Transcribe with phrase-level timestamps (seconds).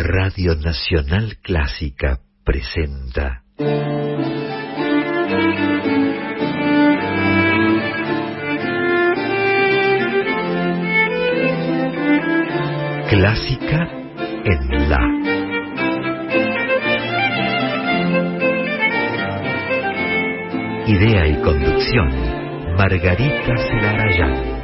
[0.00, 3.42] Radio Nacional Clásica presenta.
[13.10, 13.88] Clásica
[14.44, 15.00] en La.
[20.86, 22.08] Idea y conducción,
[22.76, 24.57] Margarita Celarayán.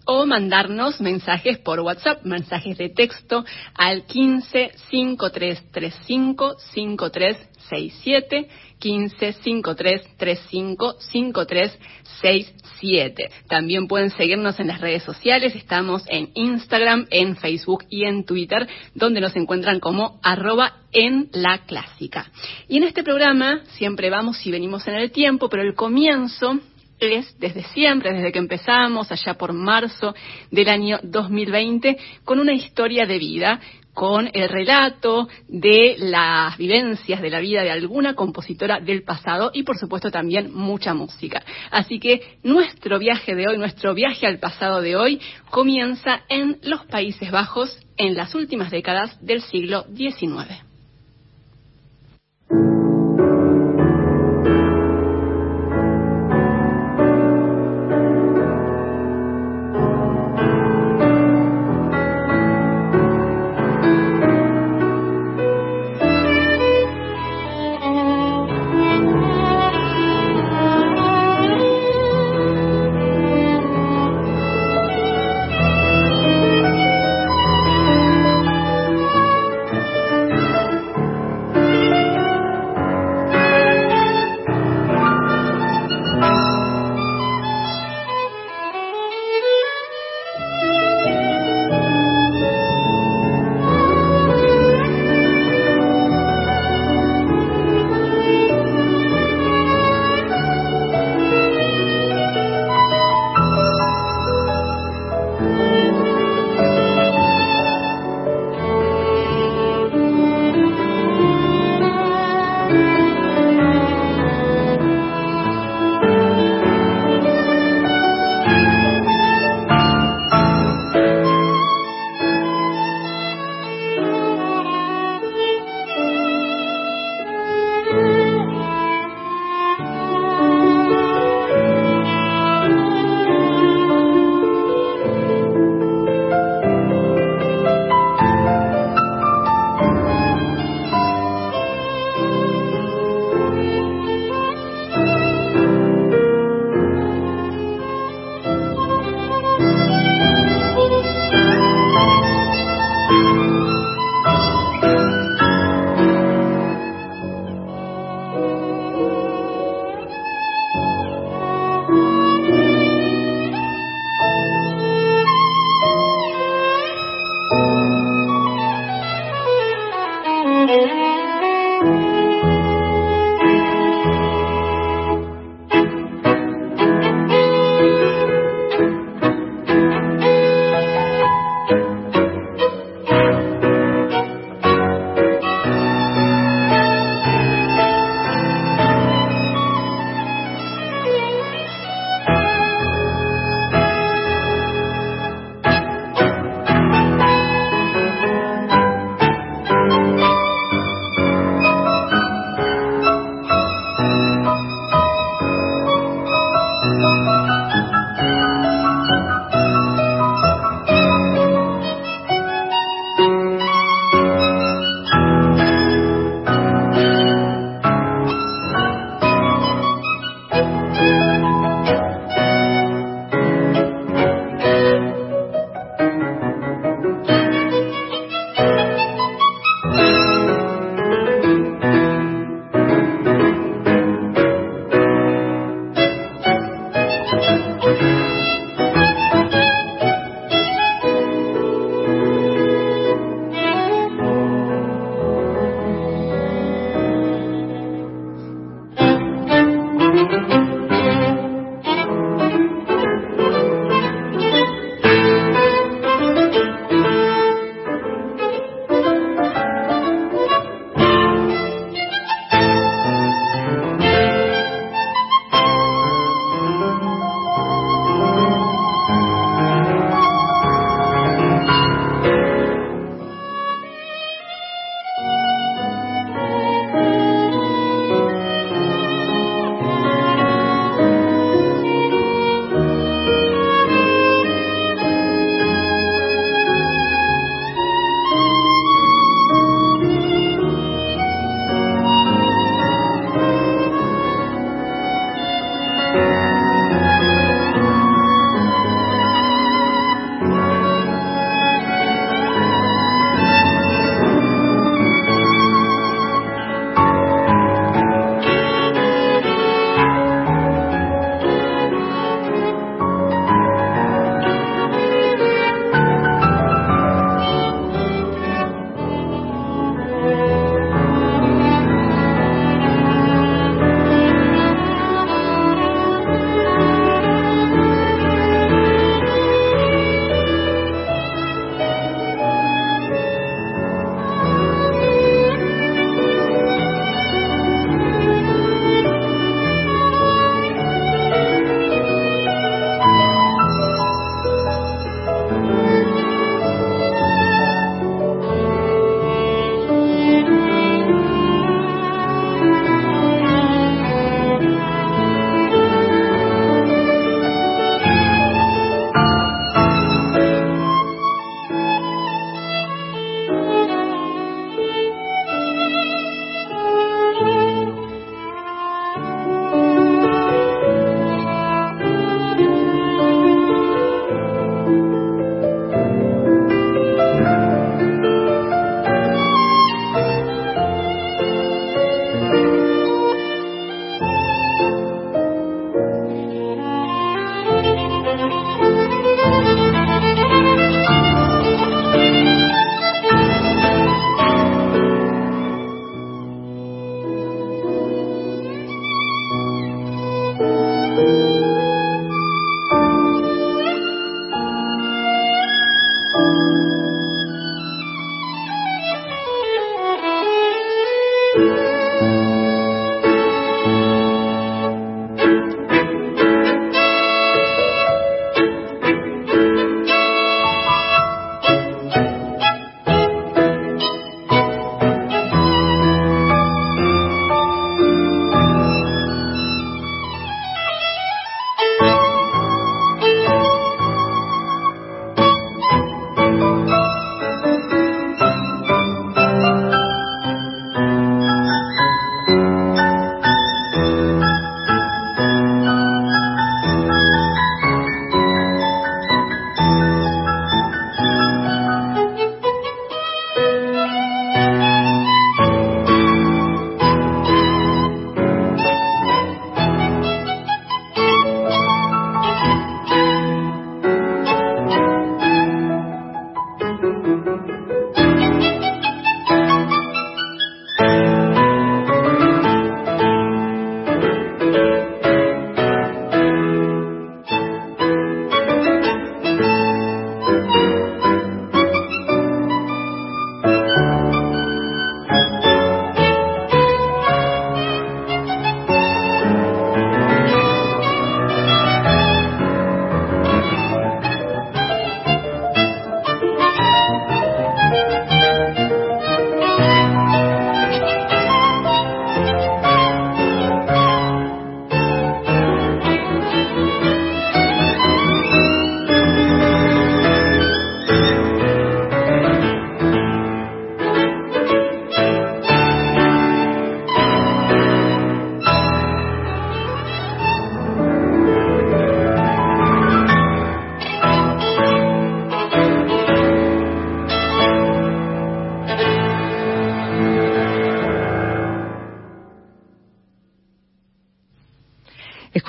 [0.05, 3.43] o mandarnos mensajes por WhatsApp, mensajes de texto
[3.75, 8.49] al 15 5335 5367
[8.83, 11.79] 15 53 35 53
[12.21, 13.31] 67.
[13.47, 18.69] También pueden seguirnos en las redes sociales, estamos en Instagram, en Facebook y en Twitter,
[18.95, 22.29] donde nos encuentran como arroba en la clásica.
[22.69, 26.59] Y en este programa siempre vamos y venimos en el tiempo, pero el comienzo
[26.99, 30.13] es desde siempre, desde que empezamos, allá por marzo
[30.51, 33.61] del año 2020, con una historia de vida
[33.95, 39.63] con el relato de las vivencias de la vida de alguna compositora del pasado y
[39.65, 41.43] por supuesto también mucha música.
[41.71, 46.87] Así que nuestro viaje de hoy, nuestro viaje al pasado de hoy comienza en los
[46.87, 50.72] Países Bajos en las últimas décadas del siglo XIX.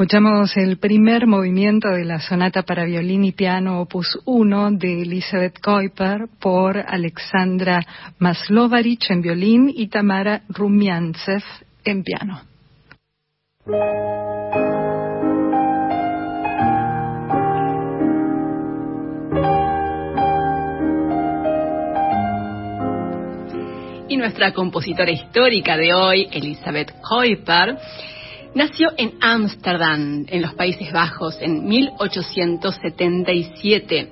[0.03, 5.61] Escuchamos el primer movimiento de la sonata para violín y piano opus 1 de Elizabeth
[5.63, 7.79] Kuiper por Alexandra
[8.19, 11.41] Maslovarich en violín y Tamara Rumiantsev
[11.85, 12.41] en piano.
[24.09, 27.77] Y nuestra compositora histórica de hoy, Elizabeth Kuiper,
[28.55, 34.09] Nació en Ámsterdam, en los Países Bajos, en 1877.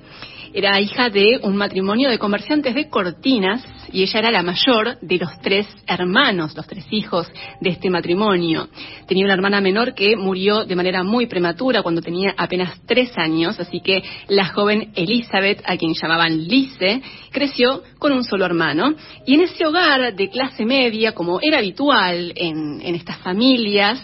[0.52, 5.18] Era hija de un matrimonio de comerciantes de cortinas y ella era la mayor de
[5.18, 7.30] los tres hermanos, los tres hijos
[7.60, 8.68] de este matrimonio.
[9.06, 13.58] Tenía una hermana menor que murió de manera muy prematura cuando tenía apenas tres años,
[13.60, 18.94] así que la joven Elizabeth, a quien llamaban Lise, creció con un solo hermano.
[19.26, 24.02] Y en ese hogar de clase media, como era habitual en, en estas familias,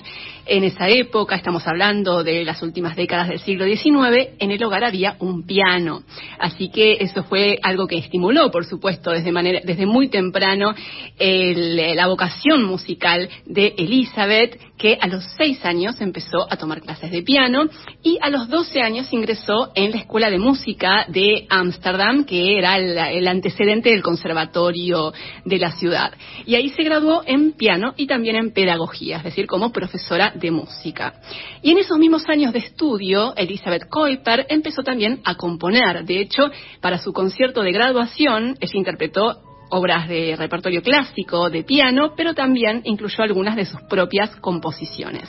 [0.48, 4.84] en esa época, estamos hablando de las últimas décadas del siglo XIX, en el hogar
[4.84, 6.02] había un piano.
[6.38, 10.74] Así que eso fue algo que estimuló, por supuesto, desde, manera, desde muy temprano
[11.18, 17.22] la vocación musical de Elizabeth, que a los seis años empezó a tomar clases de
[17.22, 17.64] piano
[18.02, 22.76] y a los doce años ingresó en la Escuela de Música de Ámsterdam, que era
[22.76, 25.12] el, antecedente del conservatorio
[25.44, 26.12] de la ciudad.
[26.46, 30.50] Y ahí se graduó en piano y también en pedagogía, es decir, como profesora de
[30.50, 31.14] música.
[31.62, 36.04] Y en esos mismos años de estudio, Elizabeth Kuiper empezó también a componer.
[36.04, 42.14] De hecho, para su concierto de graduación, ella interpretó obras de repertorio clásico, de piano,
[42.16, 45.28] pero también incluyó algunas de sus propias composiciones.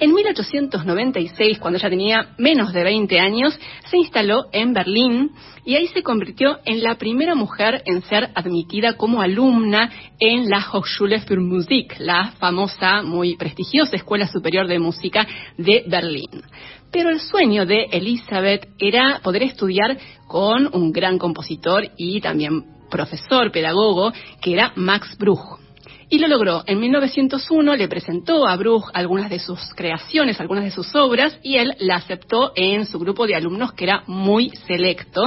[0.00, 3.58] En 1896, cuando ella tenía menos de 20 años,
[3.90, 5.32] se instaló en Berlín
[5.64, 9.90] y ahí se convirtió en la primera mujer en ser admitida como alumna
[10.20, 15.26] en la Hochschule für Musik, la famosa, muy prestigiosa Escuela Superior de Música
[15.56, 16.44] de Berlín.
[16.92, 23.50] Pero el sueño de Elizabeth era poder estudiar con un gran compositor y también profesor,
[23.50, 25.67] pedagogo, que era Max Bruch.
[26.10, 26.62] Y lo logró.
[26.66, 31.56] En 1901 le presentó a Bruch algunas de sus creaciones, algunas de sus obras, y
[31.56, 35.22] él la aceptó en su grupo de alumnos que era muy selecto.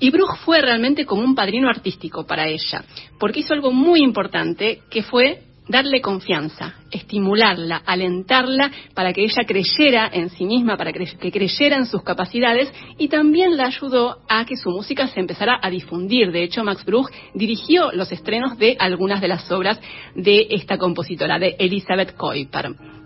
[0.00, 2.84] Y Bruch fue realmente como un padrino artístico para ella,
[3.20, 10.10] porque hizo algo muy importante, que fue darle confianza, estimularla, alentarla para que ella creyera
[10.12, 14.56] en sí misma, para que creyera en sus capacidades y también la ayudó a que
[14.56, 16.32] su música se empezara a difundir.
[16.32, 19.80] De hecho, Max Bruch dirigió los estrenos de algunas de las obras
[20.14, 23.01] de esta compositora, de Elizabeth Kuiper.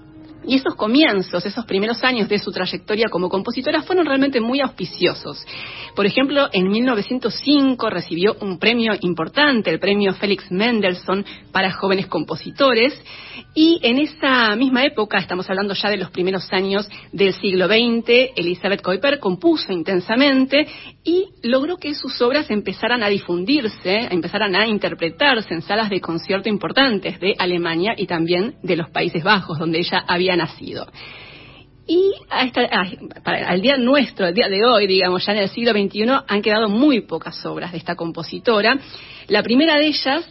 [0.46, 5.44] Y esos comienzos, esos primeros años de su trayectoria como compositora fueron realmente muy auspiciosos.
[5.94, 12.94] Por ejemplo, en 1905 recibió un premio importante, el premio Félix Mendelssohn para jóvenes compositores,
[13.58, 18.32] y en esa misma época, estamos hablando ya de los primeros años del siglo XX,
[18.36, 20.66] Elizabeth Kuiper compuso intensamente
[21.02, 26.50] y logró que sus obras empezaran a difundirse, empezaran a interpretarse en salas de concierto
[26.50, 30.86] importantes de Alemania y también de los Países Bajos, donde ella había nacido.
[31.86, 36.42] Y al día nuestro, al día de hoy, digamos, ya en el siglo XXI, han
[36.42, 38.76] quedado muy pocas obras de esta compositora.
[39.28, 40.28] La primera de ellas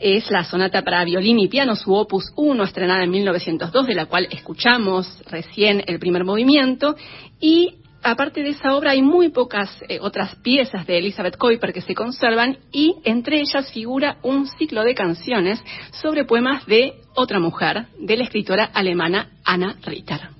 [0.00, 4.06] es la sonata para violín y piano, su opus 1, estrenada en 1902, de la
[4.06, 6.96] cual escuchamos recién el primer movimiento.
[7.40, 11.82] Y aparte de esa obra hay muy pocas eh, otras piezas de Elizabeth Kuiper que
[11.82, 15.62] se conservan y entre ellas figura un ciclo de canciones
[15.92, 20.37] sobre poemas de otra mujer, de la escritora alemana Anna Ritter.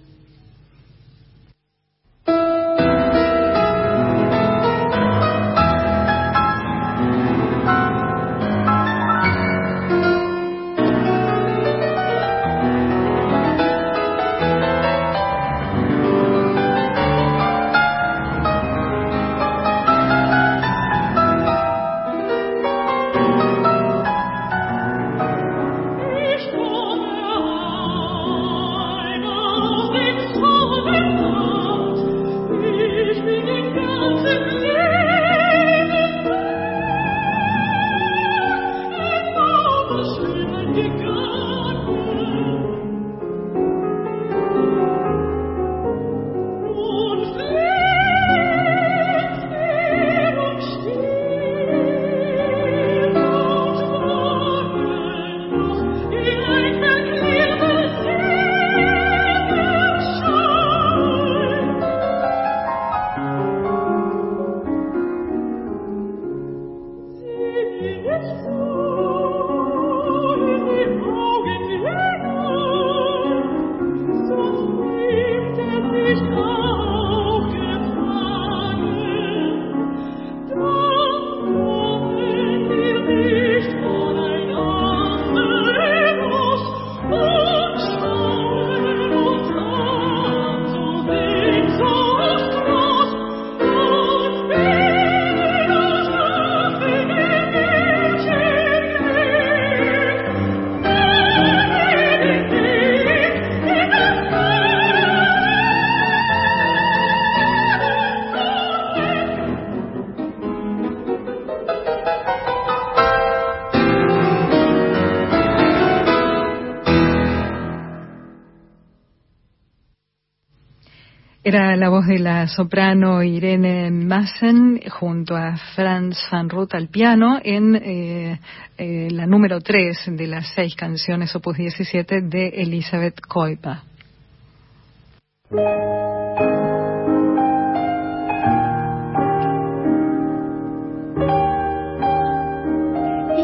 [121.48, 127.40] Era la voz de la soprano Irene Massen junto a Franz van Ruth al piano
[127.42, 128.38] en eh,
[128.76, 133.82] eh, la número 3 de las seis canciones opus 17 de Elizabeth Koipa.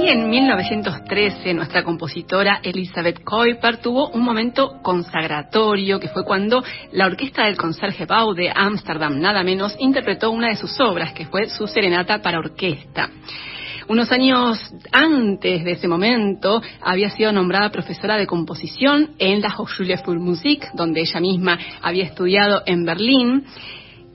[0.08, 7.44] En 1913 nuestra compositora Elizabeth Kuiper tuvo un momento consagratorio que fue cuando la orquesta
[7.44, 12.20] del Concertgebouw de Ámsterdam, nada menos, interpretó una de sus obras, que fue su serenata
[12.20, 13.08] para orquesta.
[13.88, 14.58] Unos años
[14.92, 20.66] antes de ese momento había sido nombrada profesora de composición en la Hochschule für Musik,
[20.74, 23.44] donde ella misma había estudiado en Berlín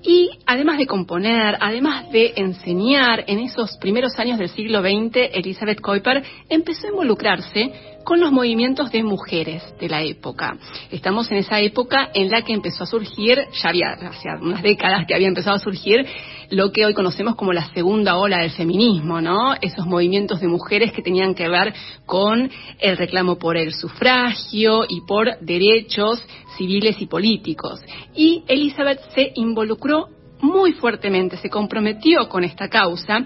[0.09, 5.81] y además de componer, además de enseñar, en esos primeros años del siglo XX, Elizabeth
[5.81, 7.71] Kuiper empezó a involucrarse
[8.03, 10.57] con los movimientos de mujeres de la época.
[10.89, 15.05] Estamos en esa época en la que empezó a surgir, ya había hace unas décadas
[15.05, 16.03] que había empezado a surgir
[16.49, 19.53] lo que hoy conocemos como la segunda ola del feminismo, ¿no?
[19.61, 21.71] Esos movimientos de mujeres que tenían que ver
[22.07, 26.19] con el reclamo por el sufragio y por derechos
[26.59, 27.81] civiles y políticos.
[28.13, 30.09] Y Elizabeth se involucró
[30.41, 33.25] muy fuertemente, se comprometió con esta causa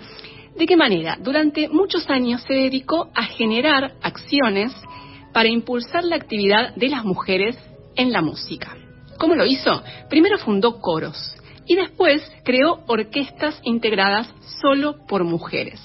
[0.56, 1.18] ¿De qué manera?
[1.20, 4.72] Durante muchos años se dedicó a generar acciones
[5.34, 7.58] para impulsar la actividad de las mujeres
[7.96, 8.78] en la música.
[9.18, 9.82] ¿Cómo lo hizo?
[10.10, 15.82] Primero fundó coros y después creó orquestas integradas solo por mujeres.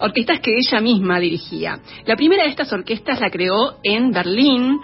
[0.00, 1.80] Orquestas que ella misma dirigía.
[2.06, 4.80] La primera de estas orquestas la creó en Berlín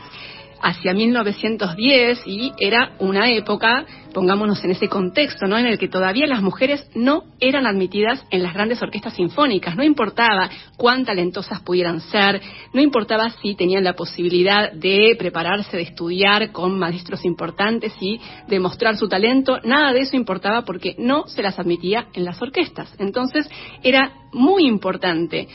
[0.65, 5.59] hacia 1910 y era una época, pongámonos en ese contexto, ¿no?
[5.59, 9.77] En el que todavía las mujeres no eran admitidas en las grandes orquestas sinfónicas.
[9.77, 10.49] No importaba
[10.79, 12.41] cuán talentosas pudieran ser,
[12.73, 18.97] no importaba si tenían la posibilidad de prepararse, de estudiar con maestros importantes y demostrar
[18.97, 22.91] su talento, nada de eso importaba porque no se las admitía en las orquestas.
[22.99, 23.47] Entonces
[23.83, 25.47] era muy importante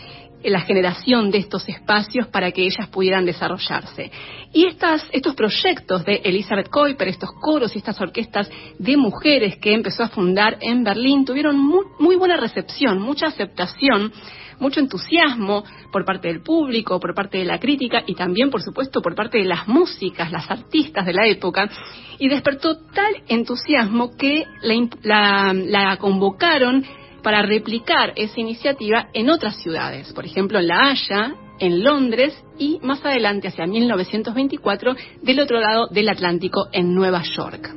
[0.43, 4.12] la generación de estos espacios para que ellas pudieran desarrollarse.
[4.54, 9.73] Y estas, estos proyectos de Elizabeth Kuiper, estos coros y estas orquestas de mujeres que
[9.73, 14.12] empezó a fundar en Berlín, tuvieron muy, muy buena recepción, mucha aceptación,
[14.60, 19.02] mucho entusiasmo por parte del público, por parte de la crítica y también, por supuesto,
[19.02, 21.69] por parte de las músicas, las artistas de la época,
[22.17, 24.45] y despertó tal entusiasmo que
[25.04, 26.86] la, la convocaron
[27.21, 32.79] para replicar esa iniciativa en otras ciudades, por ejemplo en La Haya, en Londres y
[32.82, 37.75] más adelante, hacia 1924, del otro lado del Atlántico, en Nueva York.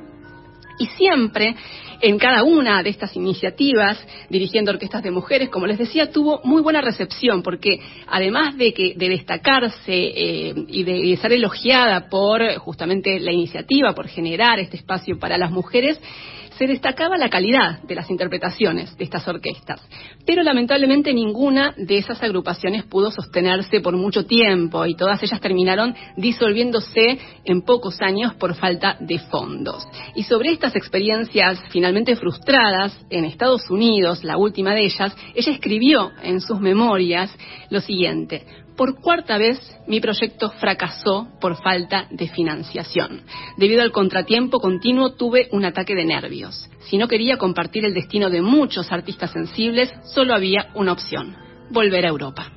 [0.78, 1.54] Y siempre,
[2.00, 6.62] en cada una de estas iniciativas, dirigiendo orquestas de mujeres, como les decía, tuvo muy
[6.62, 7.78] buena recepción, porque
[8.08, 14.08] además de, que, de destacarse eh, y de ser elogiada por justamente la iniciativa, por
[14.08, 16.00] generar este espacio para las mujeres,
[16.62, 19.80] se destacaba la calidad de las interpretaciones de estas orquestas,
[20.24, 25.92] pero lamentablemente ninguna de esas agrupaciones pudo sostenerse por mucho tiempo y todas ellas terminaron
[26.16, 29.84] disolviéndose en pocos años por falta de fondos.
[30.14, 36.12] Y sobre estas experiencias finalmente frustradas en Estados Unidos, la última de ellas, ella escribió
[36.22, 37.36] en sus memorias
[37.70, 43.22] lo siguiente, por cuarta vez mi proyecto fracasó por falta de financiación.
[43.56, 46.68] Debido al contratiempo continuo tuve un ataque de nervios.
[46.80, 51.36] Si no quería compartir el destino de muchos artistas sensibles, solo había una opción,
[51.70, 52.52] volver a Europa.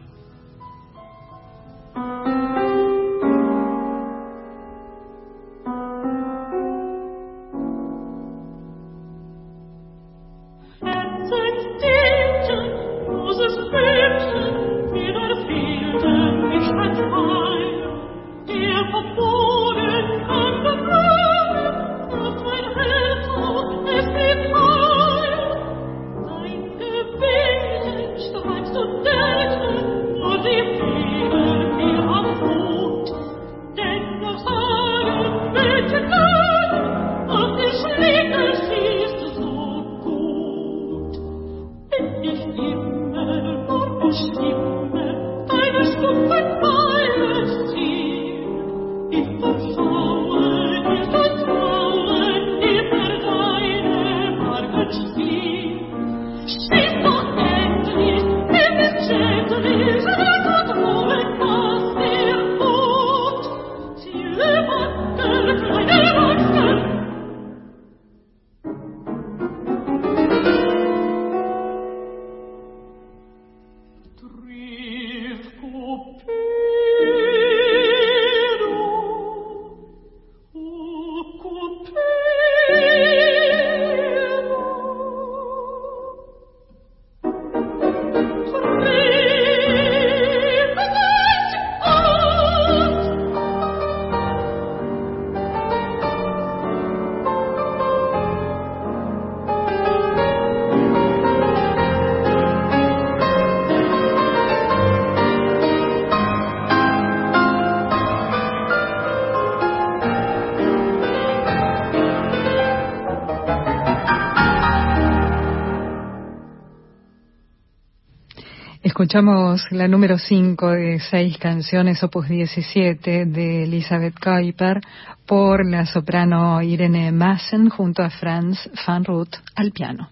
[119.05, 124.81] Escuchamos la número 5 de seis canciones, opus 17, de Elizabeth Kuiper,
[125.27, 130.09] por la soprano Irene Massen junto a Franz van Root al piano.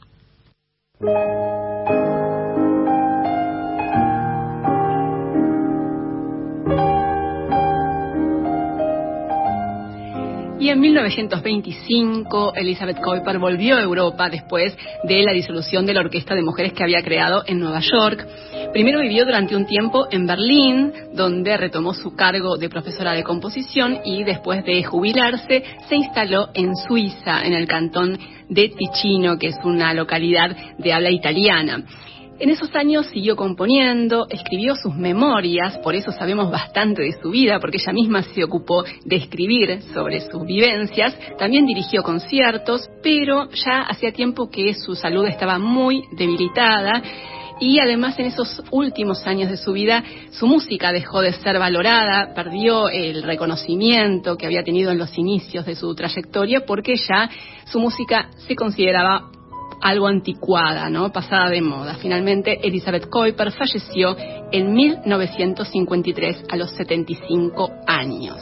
[10.63, 14.73] Y en 1925 Elizabeth Kuiper volvió a Europa después
[15.03, 18.25] de la disolución de la orquesta de mujeres que había creado en Nueva York.
[18.71, 23.99] Primero vivió durante un tiempo en Berlín, donde retomó su cargo de profesora de composición
[24.05, 29.57] y después de jubilarse se instaló en Suiza, en el cantón de Ticino, que es
[29.65, 31.83] una localidad de habla italiana.
[32.43, 37.57] En esos años siguió componiendo, escribió sus memorias, por eso sabemos bastante de su vida,
[37.61, 41.17] porque ella misma se ocupó de escribir sobre sus vivencias.
[41.37, 47.01] También dirigió conciertos, pero ya hacía tiempo que su salud estaba muy debilitada
[47.61, 52.33] y además en esos últimos años de su vida su música dejó de ser valorada,
[52.33, 57.29] perdió el reconocimiento que había tenido en los inicios de su trayectoria porque ya
[57.63, 59.29] su música se consideraba
[59.83, 61.11] algo anticuada, ¿no?
[61.11, 61.95] Pasada de moda.
[61.95, 64.15] Finalmente, Elizabeth Kuiper falleció
[64.51, 68.37] en 1953 a los 75 años.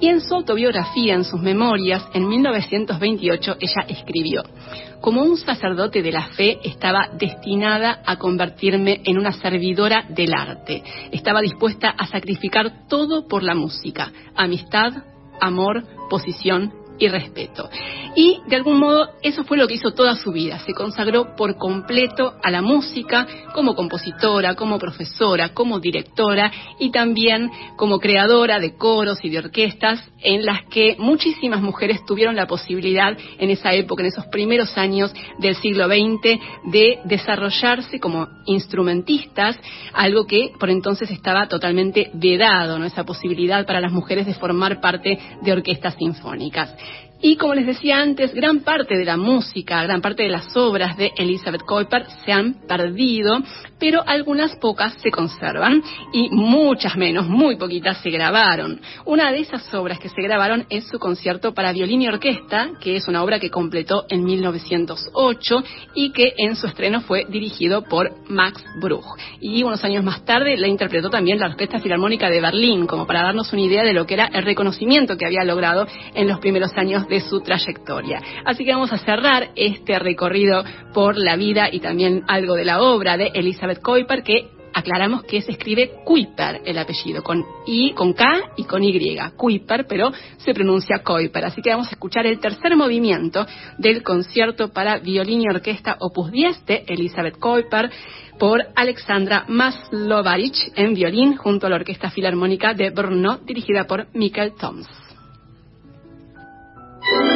[0.00, 4.44] Y en su autobiografía, en sus memorias, en 1928, ella escribió,
[5.00, 10.84] como un sacerdote de la fe estaba destinada a convertirme en una servidora del arte.
[11.10, 14.92] Estaba dispuesta a sacrificar todo por la música, amistad,
[15.40, 17.68] amor, posición y respeto.
[18.14, 20.58] Y de algún modo eso fue lo que hizo toda su vida.
[20.60, 27.50] Se consagró por completo a la música como compositora, como profesora, como directora y también
[27.76, 33.16] como creadora de coros y de orquestas en las que muchísimas mujeres tuvieron la posibilidad
[33.38, 39.58] en esa época, en esos primeros años del siglo XX, de desarrollarse como instrumentistas,
[39.92, 42.84] algo que por entonces estaba totalmente vedado, ¿no?
[42.84, 46.74] esa posibilidad para las mujeres de formar parte de orquestas sinfónicas.
[47.20, 50.98] Y como les decía antes, gran parte de la música, gran parte de las obras
[50.98, 53.42] de Elizabeth Kuiper se han perdido,
[53.78, 58.80] pero algunas pocas se conservan y muchas menos, muy poquitas se grabaron.
[59.06, 62.96] Una de esas obras que se grabaron es su concierto para violín y orquesta, que
[62.96, 68.10] es una obra que completó en 1908 y que en su estreno fue dirigido por
[68.28, 69.04] Max Bruch.
[69.40, 73.22] Y unos años más tarde la interpretó también la Orquesta Filarmónica de Berlín, como para
[73.22, 76.72] darnos una idea de lo que era el reconocimiento que había logrado en los primeros
[76.76, 78.20] años de su trayectoria.
[78.44, 82.80] Así que vamos a cerrar este recorrido por la vida y también algo de la
[82.80, 88.12] obra de Elizabeth Kuiper, que aclaramos que se escribe Kuiper el apellido, con I, con
[88.12, 91.46] K y con Y, Kuiper, pero se pronuncia Kuiper.
[91.46, 93.46] Así que vamos a escuchar el tercer movimiento
[93.78, 97.90] del concierto para violín y orquesta Opus 10 de Elizabeth Kuiper
[98.38, 104.52] por Alexandra Maslovarich en violín junto a la Orquesta Filarmónica de Brno dirigida por Michael
[104.60, 105.05] Toms.
[107.06, 107.35] Thank you.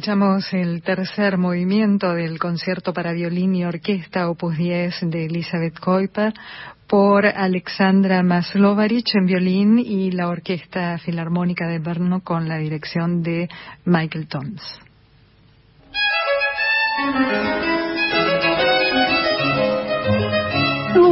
[0.00, 6.32] Escuchamos el tercer movimiento del concierto para violín y orquesta opus 10 de Elizabeth Kuiper
[6.86, 13.50] por Alexandra Maslovarich en violín y la Orquesta Filarmónica de Brno con la dirección de
[13.84, 14.80] Michael Toms.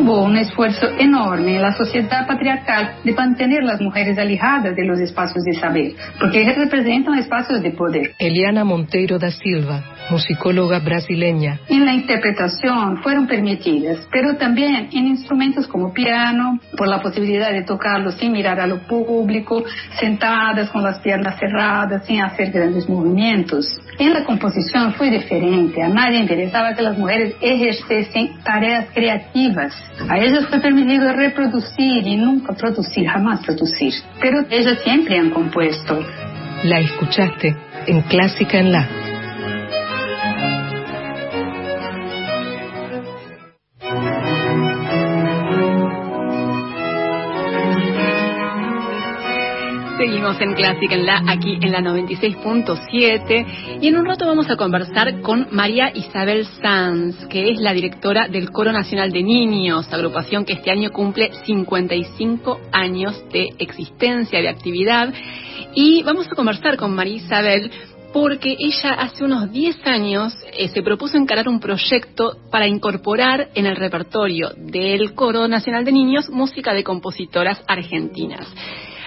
[0.08, 4.98] Hubo un esfuerzo enorme en la sociedad patriarcal de mantener las mujeres alejadas de los
[5.00, 8.14] espacios de saber, porque representan espacios de poder.
[8.18, 11.60] Eliana Monteiro da Silva, musicóloga brasileña.
[11.68, 17.62] En la interpretación fueron permitidas, pero también en instrumentos como piano, por la posibilidad de
[17.62, 19.64] tocarlo sin mirar a lo público,
[19.98, 23.66] sentadas con las piernas cerradas, sin hacer grandes movimientos.
[23.98, 29.74] En la composición fue diferente, a nadie interesaba que las mujeres ejercesen tareas creativas.
[30.08, 33.92] A ellas fue permitido reproducir y nunca producir, jamás producir.
[34.20, 36.00] Pero ellas siempre han compuesto.
[36.64, 39.07] La escuchaste en Clásica en La.
[50.08, 54.56] Seguimos en Clásica en la, aquí en la 96.7 y en un rato vamos a
[54.56, 60.46] conversar con María Isabel Sanz, que es la directora del Coro Nacional de Niños, agrupación
[60.46, 65.12] que este año cumple 55 años de existencia, de actividad.
[65.74, 67.70] Y vamos a conversar con María Isabel
[68.10, 73.66] porque ella hace unos 10 años eh, se propuso encarar un proyecto para incorporar en
[73.66, 78.48] el repertorio del Coro Nacional de Niños música de compositoras argentinas.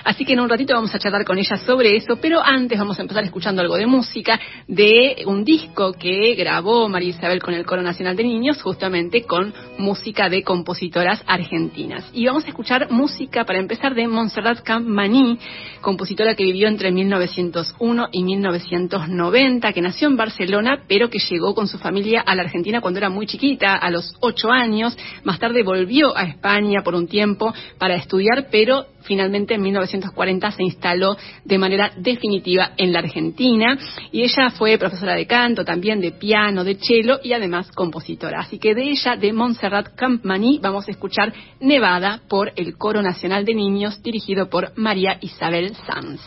[0.03, 2.97] Así que en un ratito vamos a charlar con ella sobre eso, pero antes vamos
[2.97, 7.65] a empezar escuchando algo de música de un disco que grabó María Isabel con el
[7.65, 12.09] Coro Nacional de Niños, justamente con música de compositoras argentinas.
[12.13, 15.37] Y vamos a escuchar música, para empezar, de Montserrat Campmaní,
[15.81, 21.67] compositora que vivió entre 1901 y 1990, que nació en Barcelona, pero que llegó con
[21.67, 24.97] su familia a la Argentina cuando era muy chiquita, a los ocho años.
[25.23, 30.63] Más tarde volvió a España por un tiempo para estudiar, pero finalmente en 1940 se
[30.63, 33.77] instaló de manera definitiva en la Argentina
[34.11, 38.41] y ella fue profesora de canto, también de piano, de cello y además compositora.
[38.41, 43.45] Así que de ella, de Montserrat Campmaní, vamos a escuchar Nevada por el Coro Nacional
[43.45, 46.21] de Niños dirigido por María Isabel Sanz.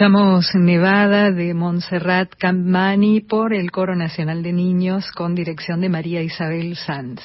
[0.00, 6.22] Escuchamos Nevada de Montserrat Campmani por el Coro Nacional de Niños con dirección de María
[6.22, 7.20] Isabel Sanz.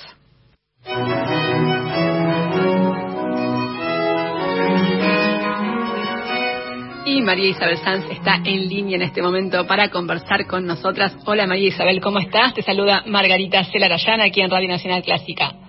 [7.05, 11.15] Y María Isabel Sanz está en línea en este momento para conversar con nosotras.
[11.25, 12.55] Hola María Isabel, ¿cómo estás?
[12.55, 15.64] Te saluda Margarita Celarayana aquí en Radio Nacional Clásica.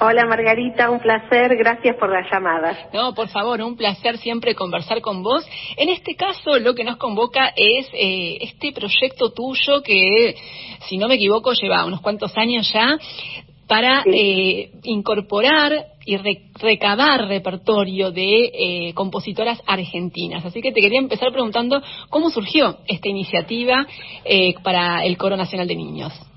[0.00, 2.78] Hola Margarita, un placer, gracias por las llamadas.
[2.92, 5.44] No, por favor, un placer siempre conversar con vos.
[5.76, 10.36] En este caso, lo que nos convoca es eh, este proyecto tuyo que,
[10.82, 12.96] si no me equivoco, lleva unos cuantos años ya,
[13.66, 20.44] para eh, incorporar y recabar repertorio de eh, compositoras argentinas.
[20.44, 23.84] Así que te quería empezar preguntando cómo surgió esta iniciativa
[24.62, 26.27] para el Coro Nacional de Niños.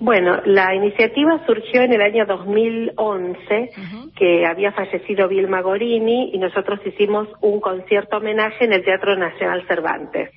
[0.00, 3.70] Bueno, la iniciativa surgió en el año 2011,
[4.16, 9.66] que había fallecido Vilma Gorini, y nosotros hicimos un concierto homenaje en el Teatro Nacional
[9.66, 10.30] Cervantes.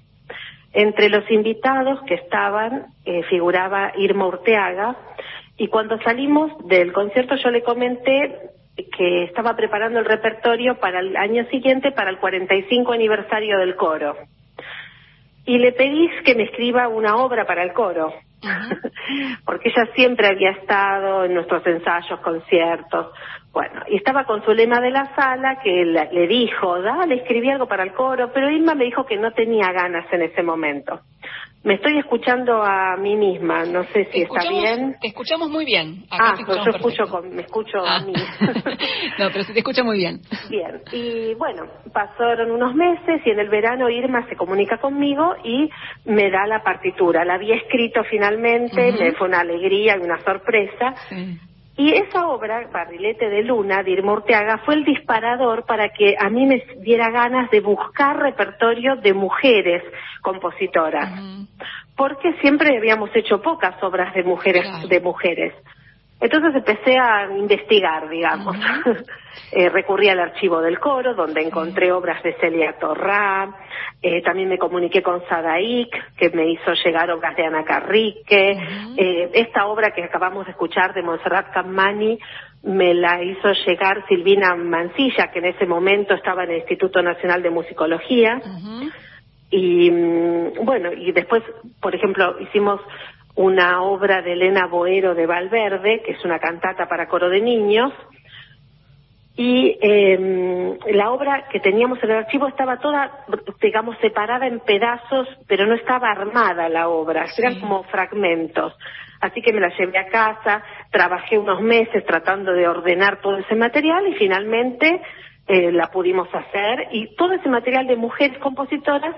[0.74, 4.96] Entre los invitados que estaban eh, figuraba Irma Urteaga,
[5.58, 8.36] y cuando salimos del concierto yo le comenté
[8.98, 14.16] que estaba preparando el repertorio para el año siguiente, para el 45 aniversario del coro.
[15.46, 18.12] Y le pedí que me escriba una obra para el coro.
[19.46, 23.08] porque ella siempre había estado en nuestros ensayos, conciertos.
[23.54, 27.68] Bueno, y estaba con su lema de la sala que le dijo, dale, escribí algo
[27.68, 31.02] para el coro, pero Irma me dijo que no tenía ganas en ese momento.
[31.64, 34.96] Me estoy escuchando a mí misma, no sé si está bien.
[35.00, 36.06] Te escuchamos muy bien.
[36.10, 38.00] ah, yo escucho me escucho a ah.
[38.00, 38.14] mí.
[39.20, 40.22] no, pero se te escucha muy bien.
[40.50, 45.70] Bien, y bueno, pasaron unos meses y en el verano Irma se comunica conmigo y
[46.06, 47.24] me da la partitura.
[47.26, 50.96] La había escrito finalmente, me fue una alegría y una sorpresa.
[51.10, 51.38] Sí.
[51.82, 56.30] Y esa obra, Barrilete de Luna, de Irma Urteaga, fue el disparador para que a
[56.30, 59.82] mí me diera ganas de buscar repertorio de mujeres
[60.22, 61.10] compositoras.
[61.98, 65.56] Porque siempre habíamos hecho pocas obras de mujeres, de mujeres.
[66.22, 68.56] Entonces empecé a investigar, digamos.
[69.52, 73.50] eh, recurrí al archivo del coro, donde encontré obras de Celia Torrá.
[74.02, 78.52] Eh, también me comuniqué con Sadaik, que me hizo llegar obras de Ana Carrique.
[78.98, 82.20] eh, esta obra que acabamos de escuchar de Montserrat Cammani
[82.64, 87.42] me la hizo llegar Silvina Mancilla, que en ese momento estaba en el Instituto Nacional
[87.42, 88.40] de Musicología.
[89.50, 91.44] Y mm, bueno, y después,
[91.82, 92.80] por ejemplo, hicimos
[93.36, 97.94] una obra de Elena Boero de Valverde, que es una cantata para coro de niños,
[99.36, 103.26] y eh, la obra que teníamos en el archivo estaba toda,
[103.62, 108.78] digamos, separada en pedazos, pero no estaba armada la obra, eran como fragmentos.
[109.22, 113.56] Así que me la llevé a casa, trabajé unos meses tratando de ordenar todo ese
[113.56, 115.02] material y finalmente
[115.48, 116.90] eh, la pudimos hacer.
[116.92, 119.16] Y todo ese material de mujeres compositoras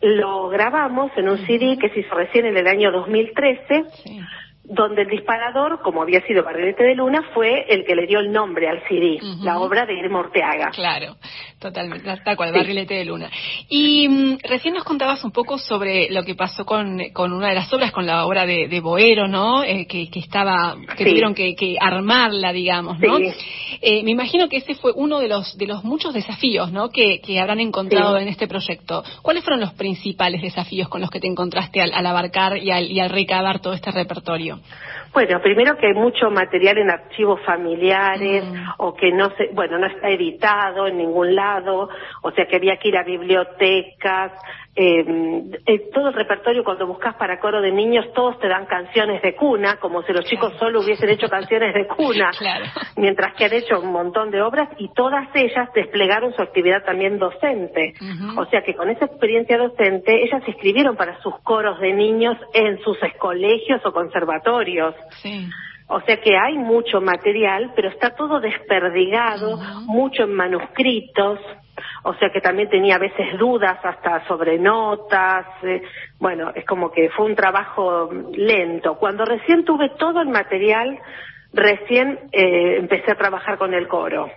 [0.00, 3.84] lo grabamos en un CD que se hizo recién en el año 2013,
[4.68, 8.32] donde el disparador, como había sido Barrilete de Luna, fue el que le dio el
[8.32, 10.70] nombre al CD, la obra de Irma Orteaga.
[10.70, 11.16] Claro,
[11.60, 13.30] totalmente, tal cual, Barrilete de Luna.
[13.68, 17.54] Y mm, recién nos contabas un poco sobre lo que pasó con, con una de
[17.54, 19.62] las obras, con la obra de, de Boero, ¿no?
[19.62, 23.18] Eh, que, que, estaba, que tuvieron que, que, armarla, digamos, ¿no?
[23.18, 26.88] Eh, me imagino que ese fue uno de los, de los muchos desafíos, ¿no?
[26.88, 29.04] Que, que habrán encontrado en este proyecto.
[29.22, 32.90] ¿Cuáles fueron los principales desafíos con los que te encontraste al, al abarcar y al,
[32.90, 34.55] y al recabar todo este repertorio?
[35.12, 38.64] Bueno, primero que hay mucho material en archivos familiares mm.
[38.78, 41.88] o que no se, bueno, no está editado en ningún lado,
[42.22, 44.32] o sea que había que ir a bibliotecas,
[44.78, 49.34] Eh, todo el repertorio cuando buscas para coro de niños todos te dan canciones de
[49.34, 52.30] cuna como si los chicos solo hubiesen hecho canciones de cuna.
[52.96, 57.18] Mientras que han hecho un montón de obras y todas ellas desplegaron su actividad también
[57.18, 57.94] docente.
[58.36, 62.78] O sea que con esa experiencia docente ellas escribieron para sus coros de niños en
[62.80, 64.94] sus colegios o conservatorios.
[65.88, 69.56] O sea que hay mucho material, pero está todo desperdigado,
[69.86, 71.38] mucho en manuscritos
[72.02, 75.82] o sea que también tenía a veces dudas hasta sobre notas, eh,
[76.18, 78.96] bueno, es como que fue un trabajo lento.
[78.96, 80.98] Cuando recién tuve todo el material,
[81.52, 84.30] recién eh, empecé a trabajar con el coro.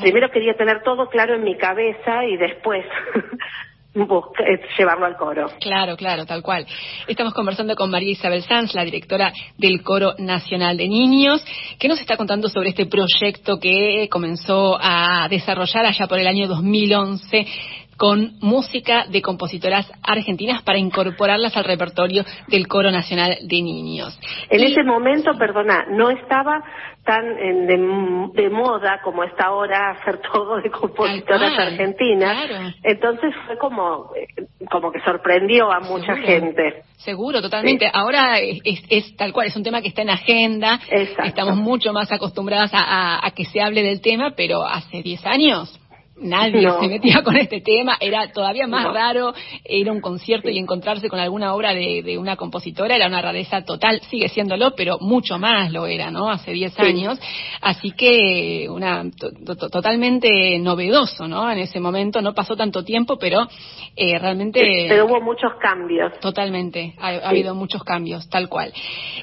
[0.00, 2.84] Primero quería tener todo claro en mi cabeza y después
[3.94, 5.46] eh, llevarlo al coro.
[5.60, 6.66] Claro, claro, tal cual.
[7.06, 11.44] Estamos conversando con María Isabel Sanz, la directora del Coro Nacional de Niños,
[11.78, 16.48] que nos está contando sobre este proyecto que comenzó a desarrollar allá por el año
[16.48, 17.46] 2011
[17.96, 24.18] con música de compositoras argentinas para incorporarlas al repertorio del Coro Nacional de Niños.
[24.50, 26.62] En ese momento, perdona, no estaba
[27.04, 27.36] tan
[27.66, 32.74] de, moda como está ahora hacer todo de compositoras argentinas.
[32.82, 34.10] Entonces fue como,
[34.70, 36.82] como que sorprendió a mucha gente.
[36.98, 37.90] Seguro, totalmente.
[37.92, 40.78] Ahora es, tal cual, es un tema que está en agenda.
[41.24, 45.81] Estamos mucho más acostumbradas a, a que se hable del tema, pero hace 10 años
[46.22, 50.58] nadie se metía con este tema, era todavía más raro ir a un concierto y
[50.58, 55.38] encontrarse con alguna obra de, una compositora, era una rareza total, sigue siéndolo, pero mucho
[55.38, 56.30] más lo era, ¿no?
[56.30, 57.18] Hace 10 años,
[57.60, 59.04] así que una
[59.70, 61.50] totalmente novedoso, ¿no?
[61.50, 63.48] En ese momento no pasó tanto tiempo, pero
[63.96, 64.86] eh, realmente...
[64.88, 66.18] Pero hubo muchos cambios.
[66.20, 68.72] Totalmente, ha, habido muchos cambios, tal cual.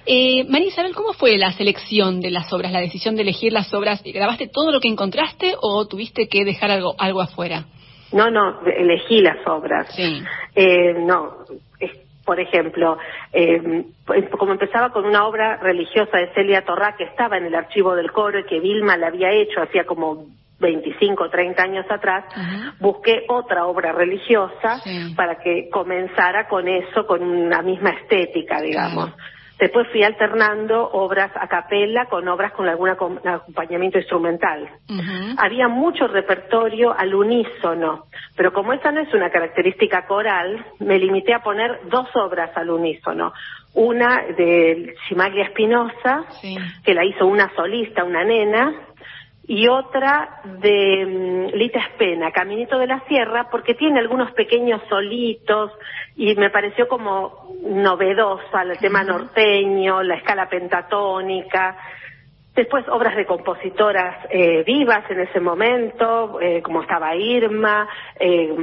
[0.05, 3.73] Eh, María Isabel, ¿cómo fue la selección de las obras, la decisión de elegir las
[3.73, 4.01] obras?
[4.03, 7.65] ¿Grabaste todo lo que encontraste o tuviste que dejar algo algo, afuera.
[8.11, 9.87] No, no, elegí las obras.
[9.93, 10.23] Sí.
[10.55, 11.45] Eh, no,
[12.29, 12.97] por ejemplo,
[13.33, 13.85] eh,
[14.37, 18.11] como empezaba con una obra religiosa de Celia Torrá que estaba en el archivo del
[18.11, 20.27] coro y que Vilma la había hecho hacía como
[20.59, 22.25] 25 o 30 años atrás,
[22.79, 24.79] busqué otra obra religiosa
[25.15, 29.11] para que comenzara con eso, con una misma estética, digamos.
[29.60, 34.70] Después fui alternando obras a capella con obras con algún acompañamiento instrumental.
[35.38, 38.05] Había mucho repertorio al unísono,
[38.38, 42.70] pero como esa no es una característica coral, me limité a poner dos obras al
[42.70, 43.34] unísono.
[43.74, 46.24] Una de Chimaglia Espinosa,
[46.84, 48.74] que la hizo una solista, una nena,
[49.49, 55.71] y otra de mm, Lita Espena, Caminito de la Sierra, porque tiene algunos pequeños solitos
[56.15, 61.75] y me pareció como novedosa el tema norteño, la escala pentatónica.
[62.55, 67.89] Después obras de compositoras eh, vivas en ese momento, eh, como estaba Irma,
[68.19, 68.53] eh,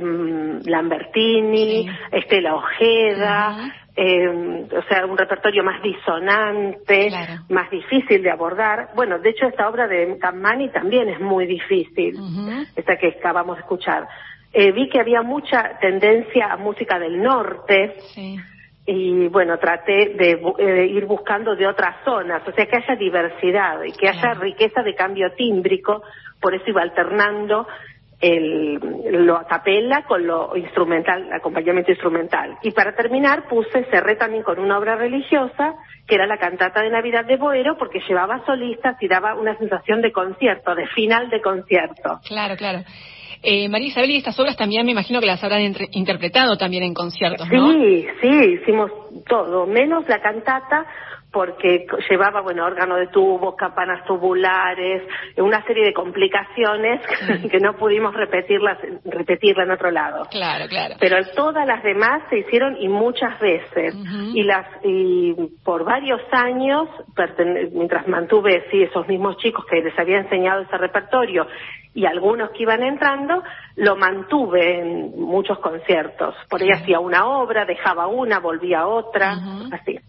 [0.00, 3.56] mm, Lambertini, Estela Ojeda,
[4.00, 7.10] eh, o sea, un repertorio más disonante,
[7.48, 8.90] más difícil de abordar.
[8.94, 12.14] Bueno, de hecho, esta obra de Cammani también es muy difícil,
[12.76, 14.06] esta que acabamos de escuchar.
[14.52, 17.96] Eh, vi que había mucha tendencia a música del norte.
[18.86, 23.82] Y bueno, traté de eh, ir buscando de otras zonas, o sea, que haya diversidad
[23.82, 26.02] y que haya riqueza de cambio tímbrico,
[26.40, 27.66] por eso iba alternando
[28.20, 28.80] el,
[29.26, 32.56] lo a capella con lo instrumental, acompañamiento instrumental.
[32.62, 35.74] Y para terminar puse, cerré también con una obra religiosa,
[36.06, 40.02] que era la cantata de Navidad de Boero, porque llevaba solistas y daba una sensación
[40.02, 42.20] de concierto, de final de concierto.
[42.26, 42.80] Claro, claro.
[43.42, 45.62] Eh, María Isabel, y estas obras también me imagino que las habrán
[45.92, 47.72] interpretado también en conciertos, ¿no?
[47.72, 48.90] Sí, sí, hicimos
[49.28, 50.86] todo, menos la cantata,
[51.38, 55.04] porque llevaba, bueno, órgano de tubo, campanas tubulares,
[55.36, 57.00] una serie de complicaciones
[57.48, 60.26] que no pudimos repetirlas, repetirla en otro lado.
[60.32, 60.96] Claro, claro.
[60.98, 63.94] Pero todas las demás se hicieron y muchas veces.
[64.34, 65.32] Y las, y
[65.62, 66.88] por varios años,
[67.72, 71.46] mientras mantuve, sí, esos mismos chicos que les había enseñado ese repertorio
[71.94, 73.44] y algunos que iban entrando,
[73.76, 76.34] lo mantuve en muchos conciertos.
[76.50, 79.38] Por ahí hacía una obra, dejaba una, volvía a otra,
[79.70, 80.00] así.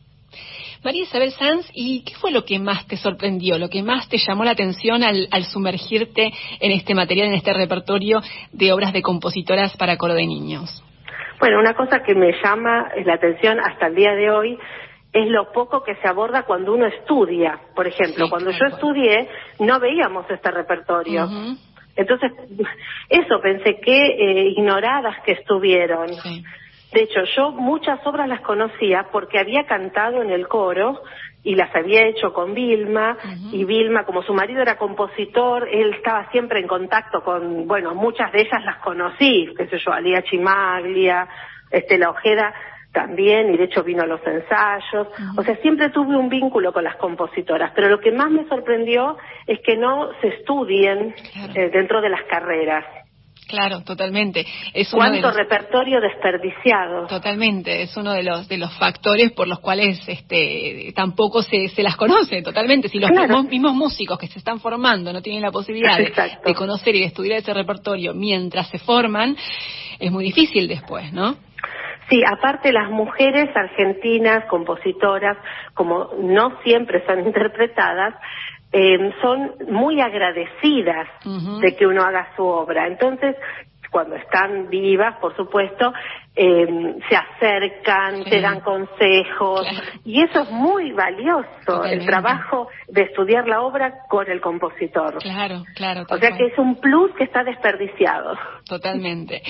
[0.83, 4.17] María Isabel Sanz, ¿y qué fue lo que más te sorprendió, lo que más te
[4.17, 8.21] llamó la atención al, sumergirte en este material, en este repertorio
[8.53, 10.83] de obras de compositoras para coro de niños?
[11.39, 14.57] Bueno, una cosa que me llama la atención hasta el día de hoy
[15.11, 17.59] es lo poco que se aborda cuando uno estudia.
[17.75, 19.27] Por ejemplo, cuando yo estudié
[19.59, 21.27] no veíamos este repertorio.
[21.95, 22.31] Entonces,
[23.09, 26.11] eso pensé que eh, ignoradas que estuvieron.
[26.91, 31.01] De hecho, yo muchas obras las conocía porque había cantado en el coro
[31.43, 33.17] y las había hecho con Vilma
[33.51, 38.31] y Vilma como su marido era compositor él estaba siempre en contacto con bueno muchas
[38.33, 41.27] de ellas las conocí qué sé yo Alía Chimaglia
[41.71, 42.53] Estela Ojeda
[42.91, 45.07] también y de hecho vino a los ensayos.
[45.37, 49.17] O sea siempre tuve un vínculo con las compositoras pero lo que más me sorprendió
[49.47, 51.15] es que no se estudien
[51.55, 52.83] eh, dentro de las carreras
[53.49, 54.45] Claro, totalmente.
[54.75, 57.07] Es ¿Cuánto repertorio desperdiciado?
[57.07, 61.81] Totalmente, es uno de los de los factores por los cuales este tampoco se, se
[61.81, 62.89] las conoce totalmente.
[62.89, 63.09] Si los
[63.49, 67.39] mismos, músicos que se están formando no tienen la posibilidad de, conocer y de estudiar
[67.39, 69.35] ese repertorio mientras se forman,
[69.99, 71.35] es muy difícil después, ¿no?
[72.07, 75.37] Sí, aparte las mujeres argentinas, compositoras,
[75.73, 78.13] como no siempre son interpretadas,
[78.71, 81.07] eh, son muy agradecidas
[81.61, 82.87] de que uno haga su obra.
[82.87, 83.35] Entonces,
[83.89, 85.93] cuando están vivas, por supuesto,
[86.41, 89.67] eh, se acercan, te dan consejos,
[90.05, 95.17] y eso es muy valioso, el trabajo de estudiar la obra con el compositor.
[95.17, 96.05] Claro, claro.
[96.09, 98.37] O sea que es un plus que está desperdiciado.
[98.65, 99.41] Totalmente.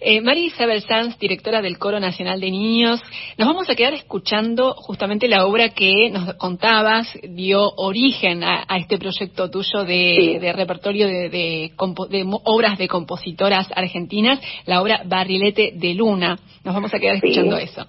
[0.00, 3.00] Eh, María Isabel Sanz, directora del Coro Nacional de Niños,
[3.38, 8.98] nos vamos a quedar escuchando justamente la obra que nos contabas, dio origen a, este
[8.98, 11.72] proyecto tuyo de, repertorio de, de,
[12.44, 16.31] obras de compositoras argentinas, la obra Barrilete de Luna
[16.64, 17.86] nos vamos a quedar escuchando eso.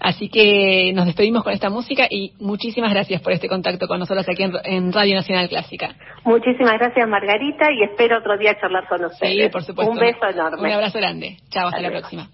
[0.00, 4.28] Así que nos despedimos con esta música y muchísimas gracias por este contacto con nosotros
[4.28, 5.94] aquí en, Radio Nacional Clásica.
[6.24, 9.44] Muchísimas gracias Margarita y espero otro día charlar con ustedes.
[9.44, 9.92] Sí, por supuesto.
[9.92, 10.68] Un beso enorme.
[10.68, 11.38] Un abrazo grande.
[11.48, 12.28] Chao, hasta la próxima.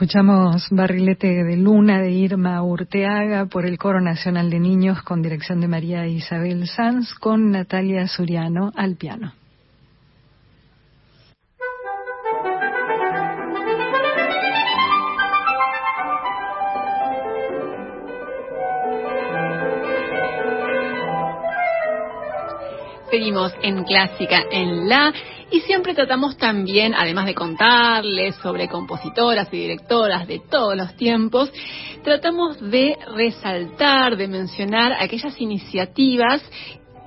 [0.00, 5.60] Escuchamos Barrilete de Luna de Irma Urteaga por el Coro Nacional de Niños con dirección
[5.60, 9.34] de María Isabel Sanz con Natalia Suriano al piano.
[23.10, 25.12] Seguimos en Clásica en La
[25.50, 31.52] y siempre tratamos también, además de contarles sobre compositoras y directoras de todos los tiempos,
[32.04, 36.42] tratamos de resaltar, de mencionar aquellas iniciativas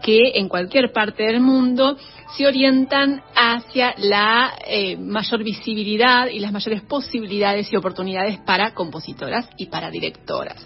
[0.03, 1.97] que en cualquier parte del mundo
[2.35, 9.47] se orientan hacia la eh, mayor visibilidad y las mayores posibilidades y oportunidades para compositoras
[9.57, 10.57] y para directoras.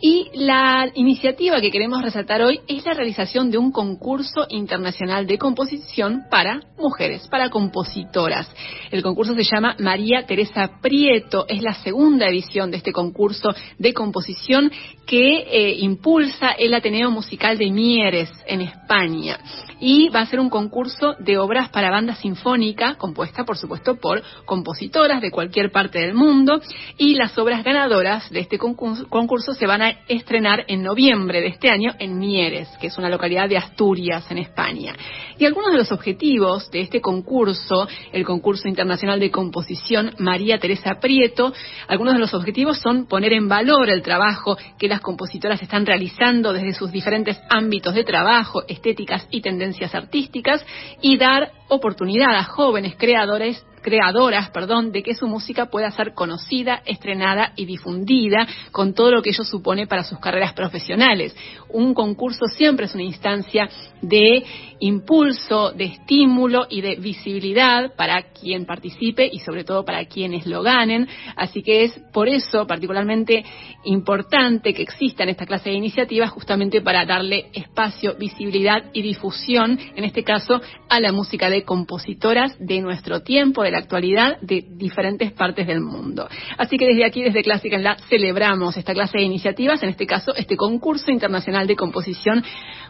[0.00, 5.38] Y la iniciativa que queremos resaltar hoy es la realización de un concurso internacional de
[5.38, 8.48] composición para mujeres, para compositoras.
[8.90, 13.94] El concurso se llama María Teresa Prieto, es la segunda edición de este concurso de
[13.94, 14.70] composición
[15.06, 19.38] que eh, impulsa el Ateneo Musical de Mieres en España
[19.80, 24.22] y va a ser un concurso de obras para banda sinfónica compuesta, por supuesto, por
[24.44, 26.60] compositoras de cualquier parte del mundo
[26.98, 31.70] y las obras ganadoras de este concurso, se van a estrenar en noviembre de este
[31.70, 34.94] año en Mieres, que es una localidad de Asturias, en España.
[35.38, 40.98] Y algunos de los objetivos de este concurso, el concurso internacional de composición María Teresa
[41.00, 41.52] Prieto,
[41.88, 46.52] algunos de los objetivos son poner en valor el trabajo que las compositoras están realizando
[46.52, 50.64] desde sus diferentes ámbitos de trabajo, estéticas y tendencias artísticas
[51.00, 56.82] y dar oportunidad a jóvenes creadores creadoras, perdón, de que su música pueda ser conocida,
[56.86, 61.36] estrenada y difundida con todo lo que ello supone para sus carreras profesionales.
[61.68, 63.68] Un concurso siempre es una instancia
[64.00, 64.42] de
[64.80, 70.62] impulso, de estímulo y de visibilidad para quien participe y sobre todo para quienes lo
[70.62, 71.06] ganen.
[71.36, 73.44] Así que es por eso particularmente
[73.84, 80.04] importante que existan esta clase de iniciativas justamente para darle espacio, visibilidad y difusión, en
[80.04, 85.32] este caso, a la música de compositoras de nuestro tiempo, de la actualidad de diferentes
[85.32, 86.28] partes del mundo.
[86.56, 90.06] Así que desde aquí, desde Clásica en la, celebramos esta clase de iniciativas, en este
[90.06, 92.44] caso, este concurso internacional de composición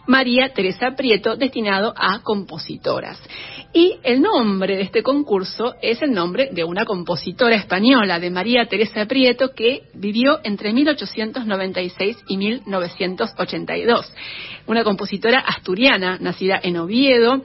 [0.07, 3.19] María Teresa Prieto, destinado a compositoras.
[3.73, 8.67] Y el nombre de este concurso es el nombre de una compositora española, de María
[8.67, 14.13] Teresa Prieto, que vivió entre 1896 y 1982.
[14.67, 17.43] Una compositora asturiana, nacida en Oviedo,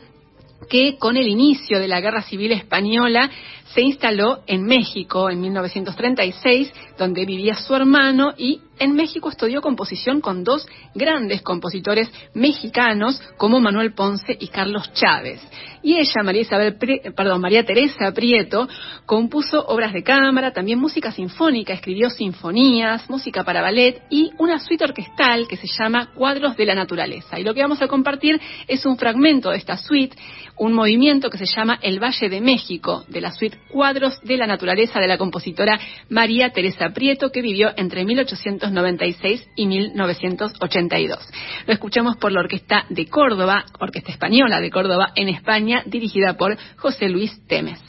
[0.69, 3.29] que con el inicio de la Guerra Civil Española
[3.73, 10.21] se instaló en México en 1936, donde vivía su hermano y en México estudió composición
[10.21, 10.65] con dos
[10.95, 15.41] grandes compositores mexicanos como Manuel Ponce y Carlos Chávez.
[15.83, 16.77] Y ella, María Isabel,
[17.15, 18.67] perdón, María Teresa Prieto,
[19.05, 24.83] compuso obras de cámara, también música sinfónica, escribió sinfonías, música para ballet y una suite
[24.85, 27.39] orquestal que se llama Cuadros de la Naturaleza.
[27.39, 30.17] Y lo que vamos a compartir es un fragmento de esta suite,
[30.57, 34.47] un movimiento que se llama El Valle de México, de la suite Cuadros de la
[34.47, 35.79] Naturaleza de la compositora
[36.09, 41.19] María Teresa Prieto, que vivió entre 1896 y 1982.
[41.67, 46.57] Lo escuchamos por la Orquesta de Córdoba, Orquesta Española de Córdoba en España, dirigida por
[46.77, 47.88] José Luis Temes.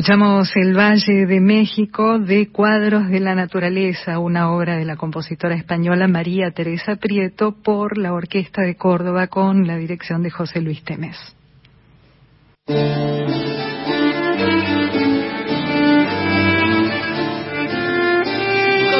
[0.00, 5.54] Escuchamos El Valle de México de Cuadros de la Naturaleza, una obra de la compositora
[5.54, 10.82] española María Teresa Prieto por la Orquesta de Córdoba con la dirección de José Luis
[10.84, 11.18] Temes.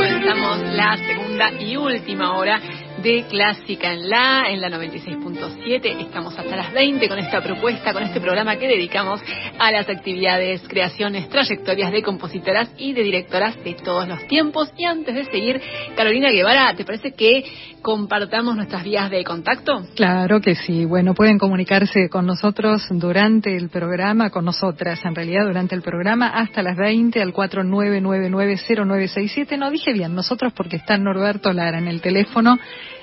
[0.04, 2.60] Comenzamos la segunda y última hora
[3.02, 6.00] de Clásica en la, en la 96.7.
[6.00, 9.20] Estamos hasta las 20 con esta propuesta, con este programa que dedicamos
[9.58, 14.70] a las actividades, creaciones, trayectorias de compositoras y de directoras de todos los tiempos.
[14.76, 15.62] Y antes de seguir,
[15.96, 17.44] Carolina Guevara, ¿te parece que
[17.80, 19.86] compartamos nuestras vías de contacto?
[19.96, 20.84] Claro que sí.
[20.84, 26.28] Bueno, pueden comunicarse con nosotros durante el programa, con nosotras en realidad durante el programa
[26.28, 29.56] hasta las 20 al 49990967.
[29.56, 32.58] No dije bien, nosotros porque está Norberto Lara en el teléfono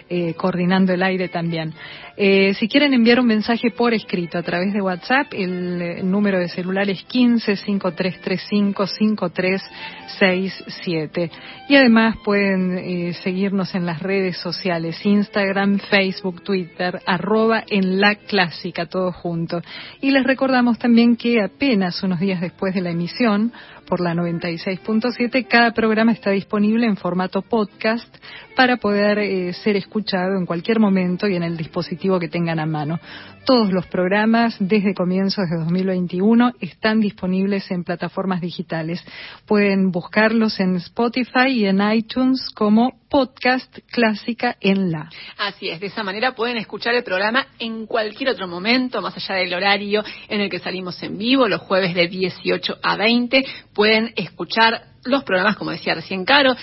[0.09, 1.73] eh, coordinando el aire también.
[2.19, 6.49] Eh, si quieren enviar un mensaje por escrito a través de WhatsApp, el, número de
[6.49, 11.29] celular es 15 5335 5367.
[11.69, 18.15] Y además pueden eh, seguirnos en las redes sociales, Instagram, Facebook, Twitter, arroba en la
[18.15, 19.61] clásica, todo junto.
[20.01, 23.53] Y les recordamos también que apenas unos días después de la emisión,
[23.87, 28.13] por la 96.7, cada programa está disponible en formato podcast
[28.55, 32.65] para poder eh, ser escuchado en cualquier momento y en el dispositivo que tengan a
[32.65, 32.99] mano.
[33.45, 39.03] Todos los programas desde comienzos de 2021 están disponibles en plataformas digitales.
[39.45, 45.09] Pueden buscarlos en Spotify y en iTunes como podcast clásica en la.
[45.37, 49.35] Así es, de esa manera pueden escuchar el programa en cualquier otro momento, más allá
[49.35, 53.45] del horario en el que salimos en vivo, los jueves de 18 a 20.
[53.73, 56.55] Pueden escuchar los programas, como decía recién Caro,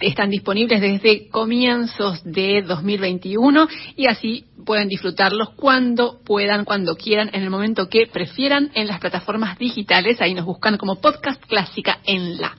[0.00, 7.42] están disponibles desde comienzos de 2021 y así pueden disfrutarlos cuando puedan, cuando quieran, en
[7.42, 10.20] el momento que prefieran en las plataformas digitales.
[10.20, 12.56] Ahí nos buscan como podcast clásica en la.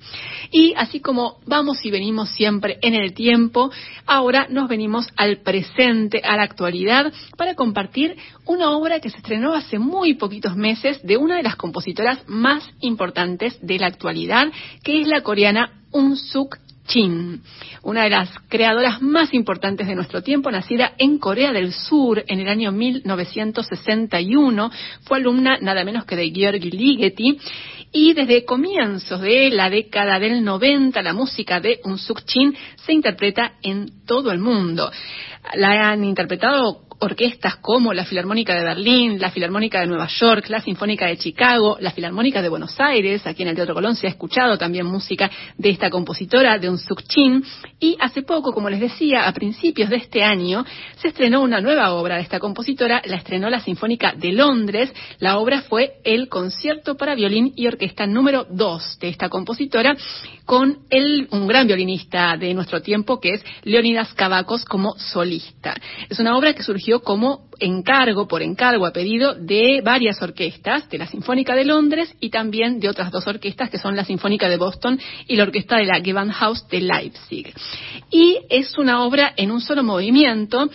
[0.51, 3.71] Y así como vamos y venimos siempre en el tiempo,
[4.05, 9.53] ahora nos venimos al presente, a la actualidad, para compartir una obra que se estrenó
[9.53, 14.47] hace muy poquitos meses de una de las compositoras más importantes de la actualidad,
[14.83, 17.41] que es la coreana Un Suk Chin,
[17.83, 22.39] una de las creadoras más importantes de nuestro tiempo, nacida en Corea del Sur en
[22.39, 24.71] el año 1961,
[25.03, 27.37] fue alumna nada menos que de Georgi Ligeti
[27.91, 32.93] y desde comienzos de la década del 90 la música de Un Suk Chin se
[32.93, 34.91] interpreta en todo el mundo.
[35.55, 40.61] La han interpretado orquestas como la Filarmónica de Berlín, la Filarmónica de Nueva York, la
[40.61, 44.09] Sinfónica de Chicago, la Filarmónica de Buenos Aires, aquí en el Teatro Colón se ha
[44.11, 46.77] escuchado también música de esta compositora, de un
[47.07, 47.43] Chin,
[47.79, 50.63] y hace poco, como les decía, a principios de este año,
[50.97, 55.39] se estrenó una nueva obra de esta compositora, la estrenó la Sinfónica de Londres, la
[55.39, 59.95] obra fue el concierto para violín y orquesta número 2 de esta compositora,
[60.51, 65.73] con el, un gran violinista de nuestro tiempo, que es Leonidas Cavacos como solista.
[66.09, 70.97] Es una obra que surgió como encargo, por encargo a pedido de varias orquestas, de
[70.97, 74.57] la Sinfónica de Londres y también de otras dos orquestas que son la Sinfónica de
[74.57, 77.53] Boston y la Orquesta de la Gewandhaus de Leipzig.
[78.09, 80.69] Y es una obra en un solo movimiento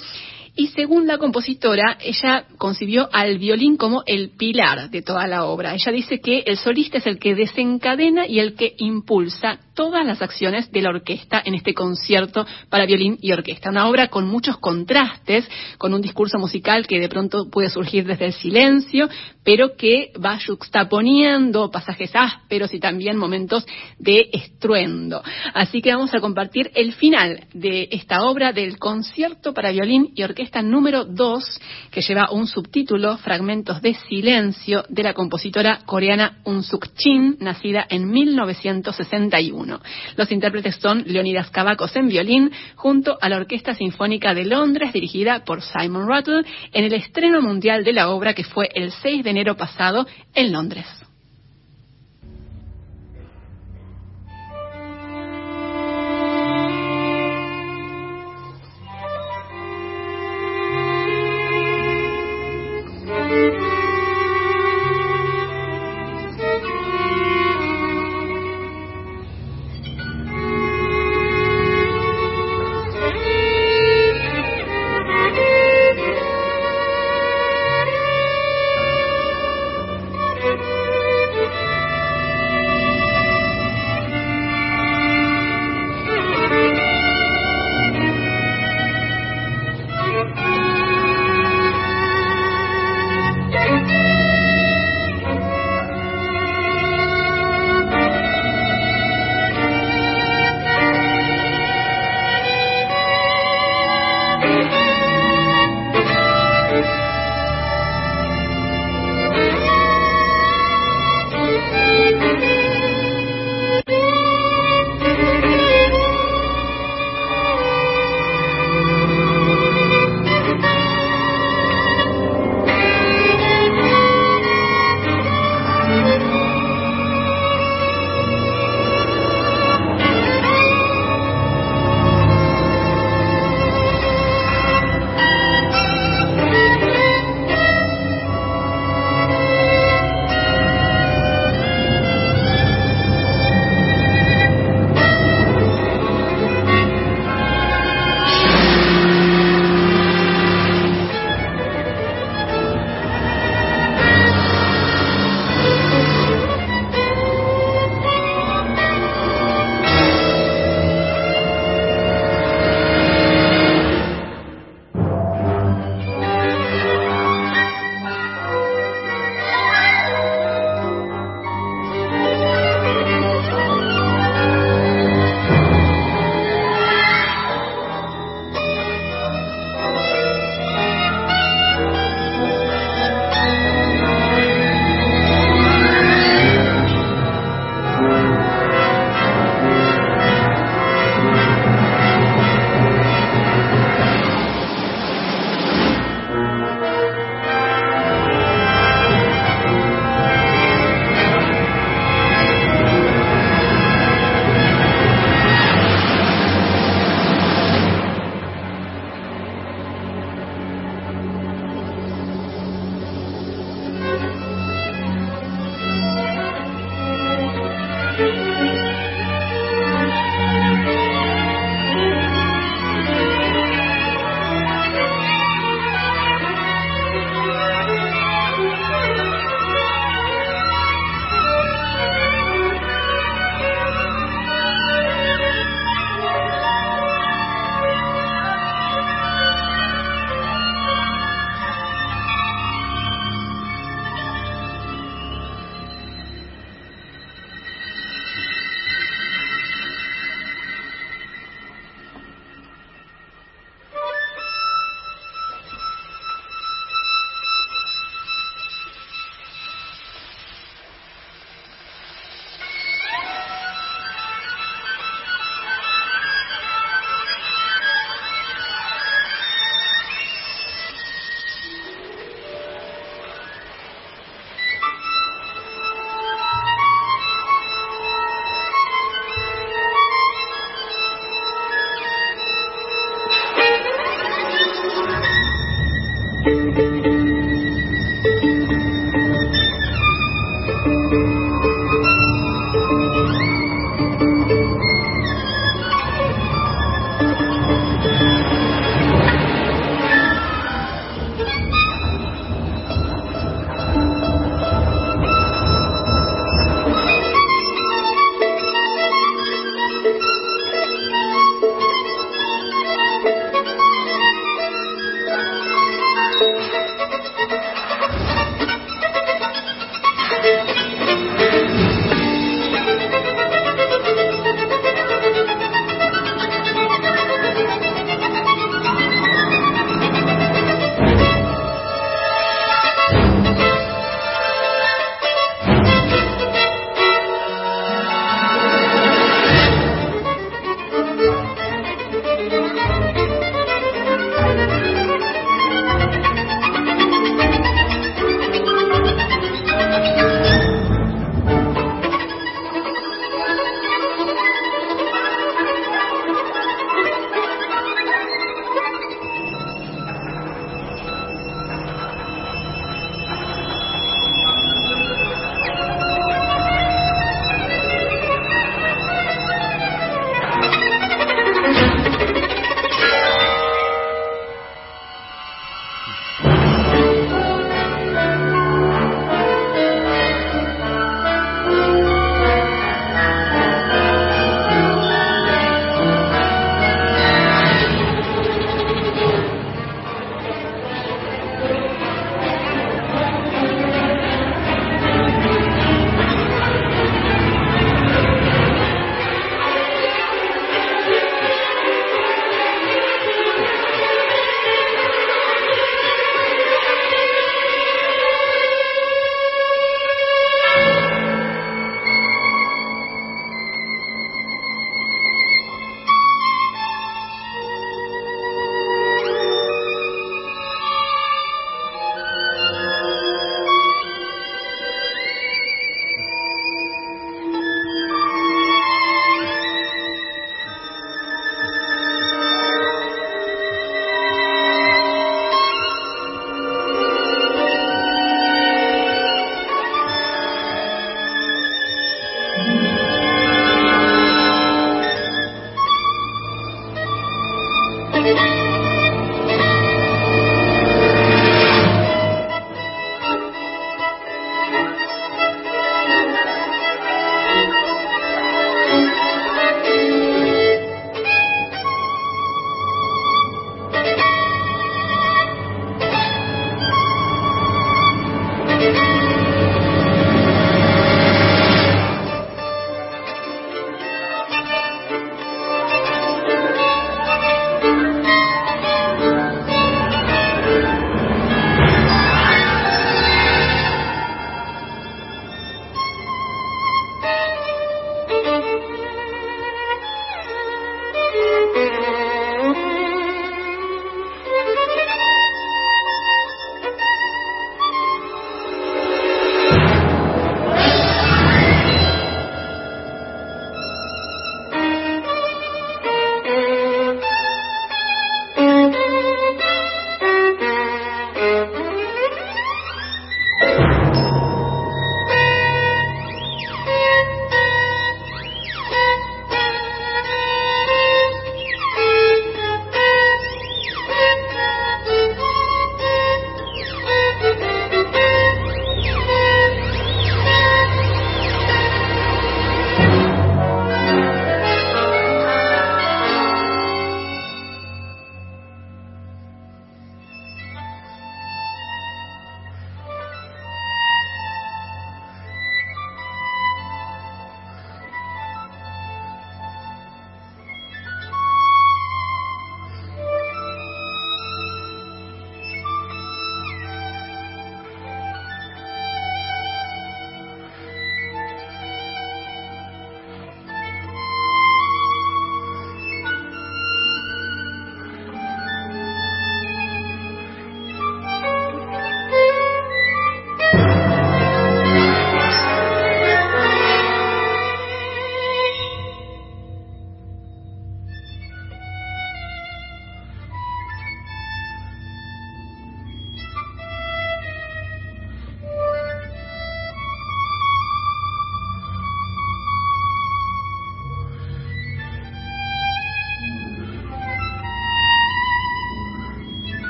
[0.57, 5.75] y según la compositora, ella concibió al violín como el pilar de toda la obra.
[5.75, 10.23] Ella dice que el solista es el que desencadena y el que impulsa todas las
[10.23, 13.69] acciones de la orquesta en este concierto para violín y orquesta.
[13.69, 15.47] Una obra con muchos contrastes,
[15.77, 19.11] con un discurso musical que de pronto puede surgir desde el silencio,
[19.45, 23.67] pero que va juxtaponiendo pasajes ásperos y también momentos
[23.99, 25.23] de estruendo.
[25.53, 30.23] Así que vamos a compartir el final de esta obra del concierto para violín y
[30.23, 36.39] orquesta esta número 2, que lleva un subtítulo, Fragmentos de Silencio, de la compositora coreana
[36.45, 39.81] Un Suk Chin, nacida en 1961.
[40.17, 45.45] Los intérpretes son Leonidas Cavacos en violín, junto a la Orquesta Sinfónica de Londres, dirigida
[45.45, 46.43] por Simon Rattle,
[46.73, 50.53] en el estreno mundial de la obra que fue el 6 de enero pasado en
[50.53, 51.06] Londres.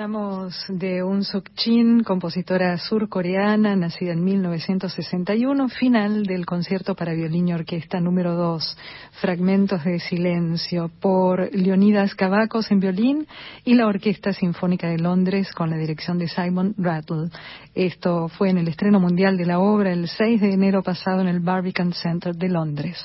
[0.00, 7.48] Escuchamos de Un Suk Chin, compositora surcoreana, nacida en 1961, final del concierto para violín
[7.48, 8.78] y orquesta número 2,
[9.20, 13.26] Fragmentos de Silencio, por Leonidas Cavacos en violín
[13.66, 17.28] y la Orquesta Sinfónica de Londres con la dirección de Simon Rattle.
[17.74, 21.28] Esto fue en el estreno mundial de la obra el 6 de enero pasado en
[21.28, 22.96] el Barbican Center de Londres.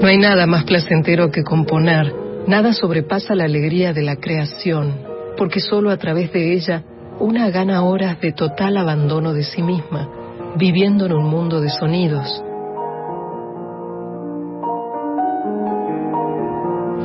[0.00, 2.14] No hay nada más placentero que componer,
[2.46, 4.94] nada sobrepasa la alegría de la creación,
[5.36, 6.84] porque solo a través de ella
[7.18, 10.08] una gana horas de total abandono de sí misma,
[10.56, 12.42] viviendo en un mundo de sonidos.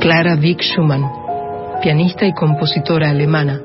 [0.00, 1.04] Clara Vick Schumann,
[1.82, 3.60] pianista y compositora alemana,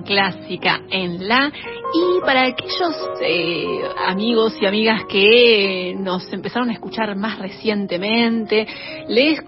[0.03, 1.51] Clásica en la
[1.93, 8.67] y para aquellos eh, amigos y amigas que nos empezaron a escuchar más recientemente,
[9.07, 9.39] les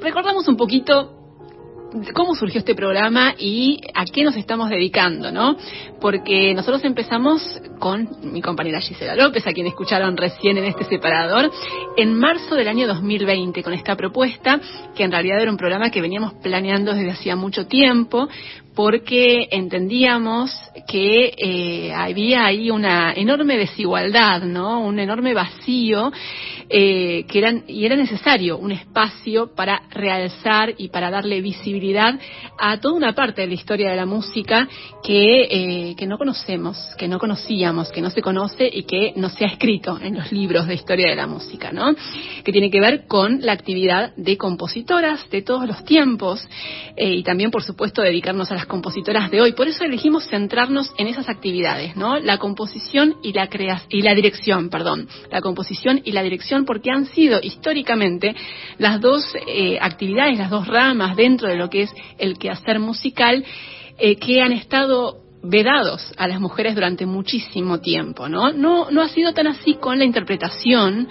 [0.00, 1.22] recordamos un poquito
[2.14, 5.56] cómo surgió este programa y a qué nos estamos dedicando, ¿no?
[6.00, 7.42] Porque nosotros empezamos
[7.78, 11.50] con mi compañera Gisela López, a quien escucharon recién en este separador,
[11.96, 14.60] en marzo del año 2020 con esta propuesta,
[14.94, 18.28] que en realidad era un programa que veníamos planeando desde hacía mucho tiempo,
[18.74, 20.50] porque entendíamos
[20.88, 24.80] que eh, había ahí una enorme desigualdad, ¿no?
[24.80, 26.10] Un enorme vacío
[26.70, 32.18] eh, que eran y era necesario un espacio para realzar y para darle visibilidad
[32.58, 34.66] a toda una parte de la historia de la música
[35.02, 39.28] que, eh, que no conocemos, que no conocíamos, que no se conoce y que no
[39.28, 41.94] se ha escrito en los libros de historia de la música, ¿no?
[42.42, 46.42] Que tiene que ver con la actividad de compositoras de todos los tiempos
[46.96, 49.52] y también, por supuesto, dedicarnos a compositoras de hoy.
[49.52, 52.18] Por eso elegimos centrarnos en esas actividades, ¿no?
[52.18, 53.48] La composición y la
[53.88, 55.08] y la dirección, perdón.
[55.30, 58.34] La composición y la dirección porque han sido históricamente
[58.78, 63.44] las dos eh, actividades, las dos ramas dentro de lo que es el quehacer musical
[63.98, 68.52] eh, que han estado vedados a las mujeres durante muchísimo tiempo, ¿no?
[68.52, 71.08] No, no ha sido tan así con la interpretación.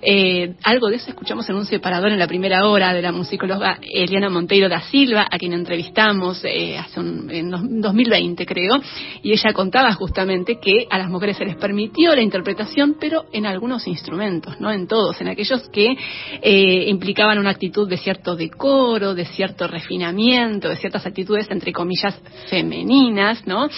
[0.00, 3.78] Eh, algo de eso escuchamos en un separador en la primera hora de la musicóloga
[3.82, 8.80] Eliana Monteiro da Silva, a quien entrevistamos eh, hace un, en 2020, creo,
[9.22, 13.46] y ella contaba justamente que a las mujeres se les permitió la interpretación, pero en
[13.46, 15.96] algunos instrumentos, no en todos, en aquellos que
[16.42, 22.18] eh, implicaban una actitud de cierto decoro, de cierto refinamiento, de ciertas actitudes entre comillas
[22.48, 23.68] femeninas, ¿no?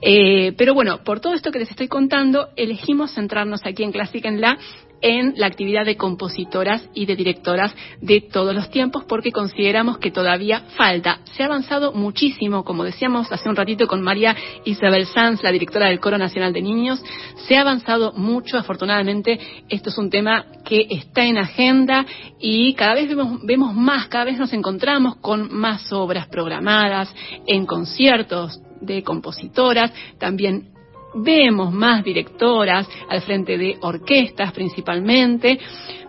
[0.00, 4.28] Eh, pero bueno, por todo esto que les estoy contando, elegimos centrarnos aquí en Clásica
[4.28, 4.58] en La
[5.00, 10.10] en la actividad de compositoras y de directoras de todos los tiempos porque consideramos que
[10.10, 11.20] todavía falta.
[11.36, 15.88] Se ha avanzado muchísimo, como decíamos hace un ratito con María Isabel Sanz, la directora
[15.88, 17.02] del Coro Nacional de Niños,
[17.46, 22.06] se ha avanzado mucho, afortunadamente esto es un tema que está en agenda
[22.40, 27.14] y cada vez vemos, vemos más, cada vez nos encontramos con más obras programadas
[27.46, 30.70] en conciertos, de compositoras, también
[31.14, 35.58] vemos más directoras al frente de orquestas principalmente,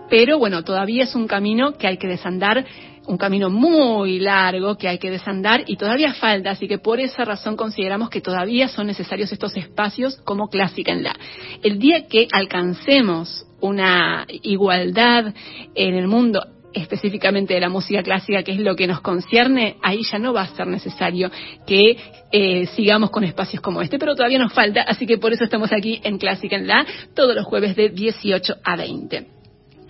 [0.09, 2.65] pero bueno, todavía es un camino que hay que desandar,
[3.07, 7.23] un camino muy largo que hay que desandar y todavía falta, así que por esa
[7.23, 11.15] razón consideramos que todavía son necesarios estos espacios como clásica en la.
[11.63, 15.33] El día que alcancemos una igualdad
[15.73, 16.45] en el mundo
[16.81, 20.41] específicamente de la música clásica, que es lo que nos concierne, ahí ya no va
[20.41, 21.31] a ser necesario
[21.65, 21.97] que
[22.31, 25.71] eh, sigamos con espacios como este, pero todavía nos falta, así que por eso estamos
[25.71, 26.85] aquí en Clásica en la,
[27.15, 29.36] todos los jueves de 18 a 20.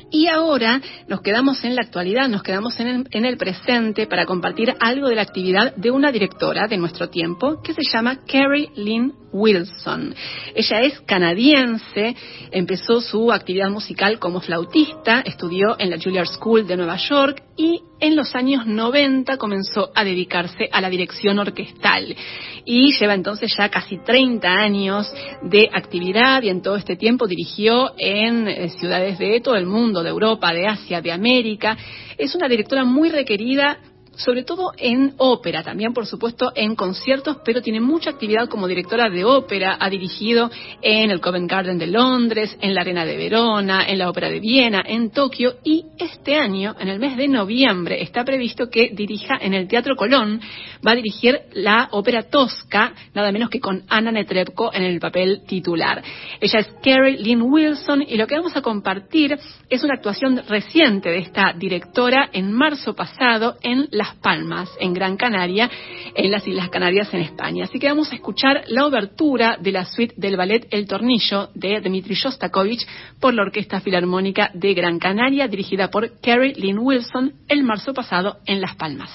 [0.10, 4.26] Y ahora nos quedamos en la actualidad, nos quedamos en el, en el, presente para
[4.26, 8.70] compartir algo de la actividad de una directora de nuestro tiempo que se llama Carrie
[8.76, 10.16] Lynn Wilson.
[10.56, 12.16] Ella es canadiense,
[12.52, 17.82] empezó su actividad musical como flautista, estudió en la Juilliard School de Nueva York y
[18.00, 22.16] en los años 90 comenzó a dedicarse a la dirección orquestal
[22.64, 25.12] y lleva entonces ya casi 30 años
[25.42, 29.97] de actividad y en todo este tiempo dirigió en eh, ciudades de todo el mundo,
[30.04, 31.78] de Europa, de Asia, de América.
[32.18, 33.78] Es una directora muy requerida
[34.18, 39.10] sobre todo en ópera, también por supuesto en conciertos, pero tiene mucha actividad como directora
[39.10, 40.50] de ópera, ha dirigido
[40.82, 44.40] en el Covent Garden de Londres, en la Arena de Verona, en la Ópera de
[44.40, 49.38] Viena, en Tokio y este año, en el mes de noviembre, está previsto que dirija
[49.40, 50.42] en el Teatro Colón,
[50.86, 55.44] va a dirigir la ópera Tosca, nada menos que con Anna Netrebko en el papel
[55.48, 56.04] titular.
[56.42, 59.38] Ella es Carrie Lynn Wilson y lo que vamos a compartir
[59.70, 65.18] es una actuación reciente de esta directora en marzo pasado en Las Palmas, en Gran
[65.18, 65.70] Canaria,
[66.16, 67.66] en las Islas Canarias en España.
[67.66, 71.82] Así que vamos a escuchar la obertura de la suite del ballet El Tornillo de
[71.82, 72.88] Dmitri Shostakovich
[73.20, 78.38] por la Orquesta Filarmónica de Gran Canaria, dirigida por Carrie Lynn Wilson el marzo pasado
[78.46, 79.12] en Las Palmas.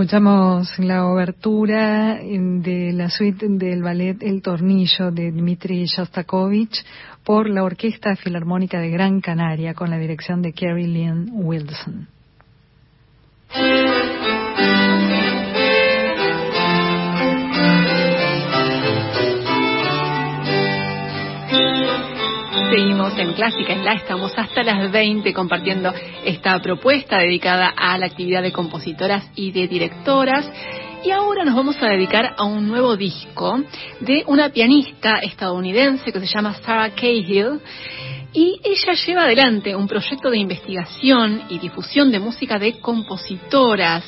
[0.00, 6.86] Escuchamos la obertura de la suite del ballet El Tornillo de Dmitri Shostakovich
[7.22, 12.08] por la Orquesta Filarmónica de Gran Canaria con la dirección de Carrie Lynn Wilson.
[22.70, 25.92] Seguimos en Clásica en estamos hasta las 20 compartiendo
[26.24, 30.48] esta propuesta dedicada a la actividad de compositoras y de directoras.
[31.04, 33.60] Y ahora nos vamos a dedicar a un nuevo disco
[33.98, 37.60] de una pianista estadounidense que se llama Sarah Cahill.
[38.32, 44.04] Y ella lleva adelante un proyecto de investigación y difusión de música de compositoras.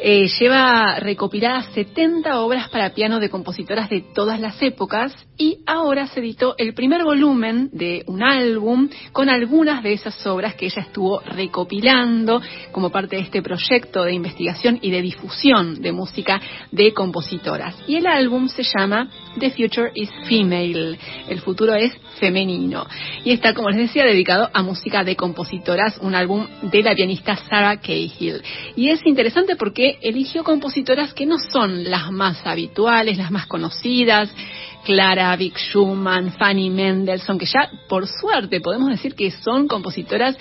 [0.00, 6.06] Eh, lleva recopiladas 70 obras para piano de compositoras de todas las épocas y ahora
[6.06, 10.82] se editó el primer volumen de un álbum con algunas de esas obras que ella
[10.82, 16.92] estuvo recopilando como parte de este proyecto de investigación y de difusión de música de
[16.92, 17.74] compositoras.
[17.88, 19.10] Y el álbum se llama
[19.40, 20.96] The Future is Female,
[21.28, 22.86] el futuro es femenino.
[23.24, 27.36] Y está, como les decía, dedicado a música de compositoras, un álbum de la pianista
[27.48, 28.42] Sarah Cahill.
[28.76, 34.30] Y es interesante porque eligió compositoras que no son las más habituales, las más conocidas,
[34.84, 40.36] Clara Vick Schumann, Fanny Mendelssohn, que ya por suerte podemos decir que son compositoras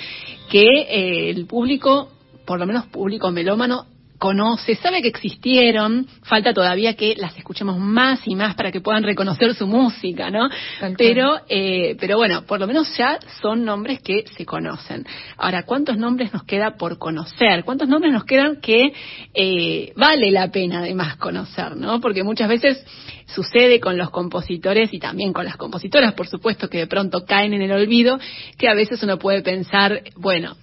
[0.50, 2.10] que eh, el público,
[2.46, 3.86] por lo menos público melómano,
[4.18, 9.04] conoce, sabe que existieron, falta todavía que las escuchemos más y más para que puedan
[9.04, 10.50] reconocer su música, ¿no?
[10.98, 15.06] Pero, eh, pero bueno, por lo menos ya son nombres que se conocen.
[15.38, 17.64] Ahora, ¿cuántos nombres nos queda por conocer?
[17.64, 18.94] ¿Cuántos nombres nos quedan que
[19.34, 22.02] eh, vale la pena además conocer, ¿no?
[22.02, 22.84] Porque muchas veces
[23.28, 27.54] sucede con los compositores y también con las compositoras, por supuesto, que de pronto caen
[27.54, 28.18] en el olvido,
[28.58, 30.56] que a veces uno puede pensar, bueno,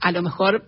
[0.00, 0.64] a lo mejor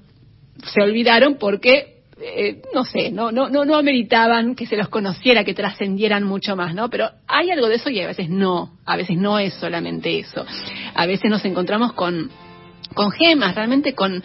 [0.72, 5.44] se olvidaron porque eh, no sé, no, no, no, no ameritaban que se los conociera,
[5.44, 6.88] que trascendieran mucho más, ¿no?
[6.88, 10.44] Pero hay algo de eso y a veces no, a veces no es solamente eso.
[10.94, 12.30] A veces nos encontramos con
[12.92, 14.22] con gemas, realmente con,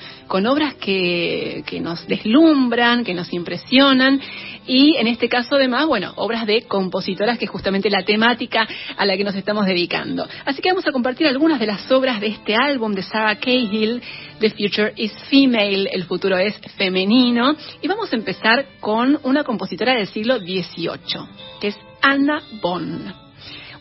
[0.47, 4.19] obras que, que nos deslumbran, que nos impresionan.
[4.67, 8.67] Y en este caso además, bueno, obras de compositoras que es justamente la temática
[8.97, 10.27] a la que nos estamos dedicando.
[10.45, 14.01] Así que vamos a compartir algunas de las obras de este álbum de Sarah Cahill,
[14.39, 19.95] The Future is Female, el futuro es femenino, y vamos a empezar con una compositora
[19.95, 21.25] del siglo XVIII,
[21.59, 23.28] que es Anna Bonn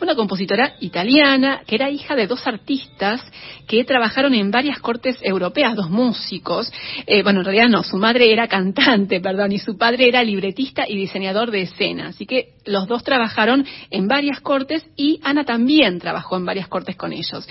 [0.00, 3.20] una compositora italiana que era hija de dos artistas
[3.66, 6.70] que trabajaron en varias cortes europeas, dos músicos.
[7.06, 10.84] Eh, bueno, en realidad no, su madre era cantante, perdón, y su padre era libretista
[10.88, 12.08] y diseñador de escena.
[12.08, 16.96] Así que los dos trabajaron en varias cortes y Ana también trabajó en varias cortes
[16.96, 17.46] con ellos.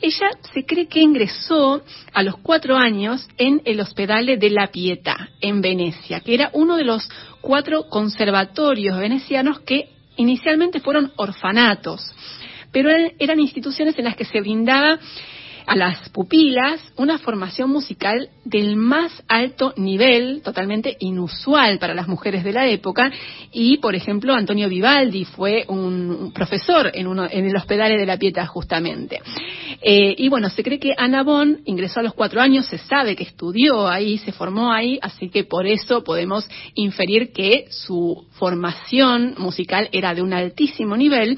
[0.00, 1.82] Ella se cree que ingresó
[2.12, 6.76] a los cuatro años en el Hospedale de la Pietà, en Venecia, que era uno
[6.76, 7.08] de los
[7.40, 12.12] cuatro conservatorios venecianos que inicialmente fueron orfanatos,
[12.72, 14.98] pero eran instituciones en las que se brindaba
[15.66, 22.44] a las pupilas una formación musical del más alto nivel, totalmente inusual para las mujeres
[22.44, 23.10] de la época.
[23.52, 28.16] Y, por ejemplo, Antonio Vivaldi fue un profesor en, uno, en el Hospedale de la
[28.16, 29.20] Pieta, justamente.
[29.82, 33.16] Eh, y bueno, se cree que Ana Bon ingresó a los cuatro años, se sabe
[33.16, 39.34] que estudió ahí, se formó ahí, así que por eso podemos inferir que su formación
[39.38, 41.36] musical era de un altísimo nivel.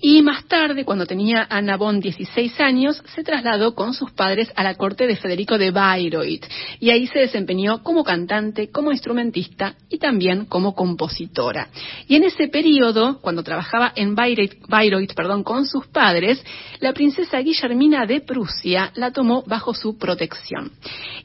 [0.00, 4.62] Y más tarde, cuando tenía Ana Bon 16 años, se trasladó con sus padres a
[4.62, 6.37] la corte de Federico de Bayreuth
[6.80, 11.68] y ahí se desempeñó como cantante, como instrumentista y también como compositora.
[12.06, 16.42] Y en ese periodo, cuando trabajaba en Bayreuth, con sus padres,
[16.80, 20.72] la princesa Guillermina de Prusia la tomó bajo su protección.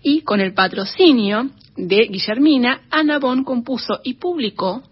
[0.01, 4.83] Y con el patrocinio de Guillermina, Ana Bon compuso y publicó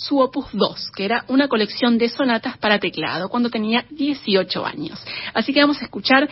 [0.00, 4.98] su Opus 2, que era una colección de sonatas para teclado, cuando tenía 18 años.
[5.34, 6.28] Así que vamos a escuchar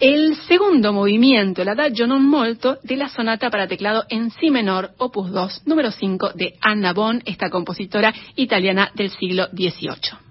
[0.00, 4.96] el segundo movimiento, la Adagio non molto, de la sonata para teclado en Si menor,
[4.96, 10.29] Opus 2, número 5, de Anna Bon, esta compositora italiana del siglo XVIII.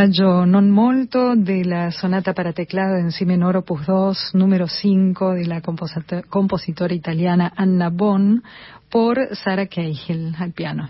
[0.00, 5.34] Adagio non molto de la sonata para teclado en si menor opus 2, número 5
[5.34, 8.42] de la compositora italiana Anna Bonn
[8.88, 10.88] por Sara Cahill al piano.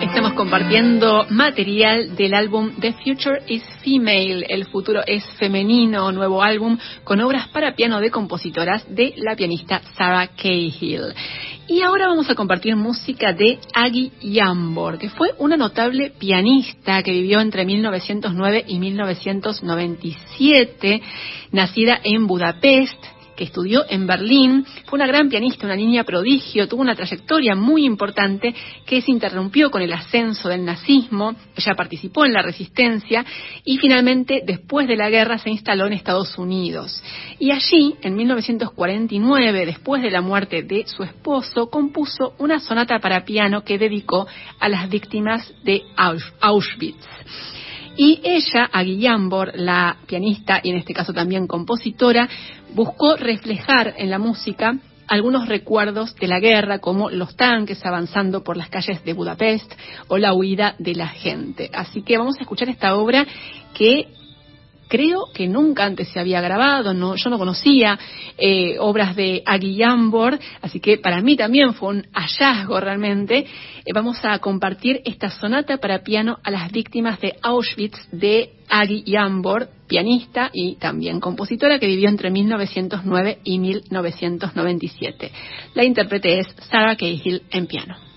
[0.00, 6.78] Estamos compartiendo material del álbum The Future is Female, El futuro es femenino, nuevo álbum
[7.02, 11.12] con obras para piano de compositoras de la pianista Sarah Cahill.
[11.66, 17.12] Y ahora vamos a compartir música de Aggie Yambor, que fue una notable pianista que
[17.12, 21.00] vivió entre 1909 y 1997,
[21.52, 23.02] nacida en Budapest,
[23.36, 27.84] que estudió en Berlín, fue una gran pianista, una niña prodigio, tuvo una trayectoria muy
[27.84, 28.54] importante
[28.86, 33.24] que se interrumpió con el ascenso del nazismo, ella participó en la resistencia
[33.64, 37.02] y finalmente después de la guerra se instaló en Estados Unidos.
[37.38, 43.24] Y allí, en 1949, después de la muerte de su esposo, compuso una sonata para
[43.24, 44.26] piano que dedicó
[44.60, 47.06] a las víctimas de Auschwitz.
[47.96, 52.28] Y ella, a Guillambor, la pianista y en este caso también compositora,
[52.74, 54.76] buscó reflejar en la música
[55.06, 59.72] algunos recuerdos de la guerra, como los tanques avanzando por las calles de Budapest
[60.08, 61.70] o la huida de la gente.
[61.72, 63.26] Así que vamos a escuchar esta obra
[63.74, 64.08] que
[64.94, 67.98] creo que nunca antes se había grabado, no, yo no conocía
[68.38, 73.38] eh, obras de Agui Yambor, así que para mí también fue un hallazgo realmente.
[73.38, 79.02] Eh, vamos a compartir esta sonata para piano a las víctimas de Auschwitz de Agui
[79.02, 85.32] Yambor, pianista y también compositora que vivió entre 1909 y 1997.
[85.74, 88.13] La intérprete es Sarah Cahill en piano.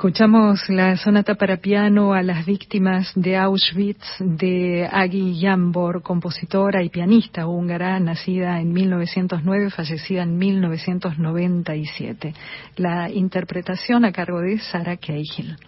[0.00, 6.88] Escuchamos la sonata para piano a las víctimas de Auschwitz de Agi Jambor, compositora y
[6.88, 12.32] pianista húngara, nacida en 1909, fallecida en 1997.
[12.76, 15.58] La interpretación a cargo de Sara Cahill.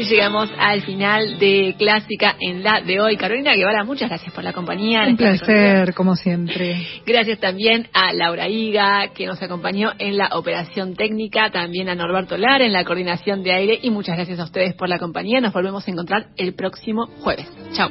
[0.00, 3.18] Y llegamos al final de Clásica en la de hoy.
[3.18, 5.04] Carolina Guevara, muchas gracias por la compañía.
[5.06, 6.86] Un placer, como siempre.
[7.04, 12.38] Gracias también a Laura Higa, que nos acompañó en la operación técnica, también a Norberto
[12.38, 15.38] Lar en la coordinación de aire y muchas gracias a ustedes por la compañía.
[15.42, 17.46] Nos volvemos a encontrar el próximo jueves.
[17.74, 17.90] Chao.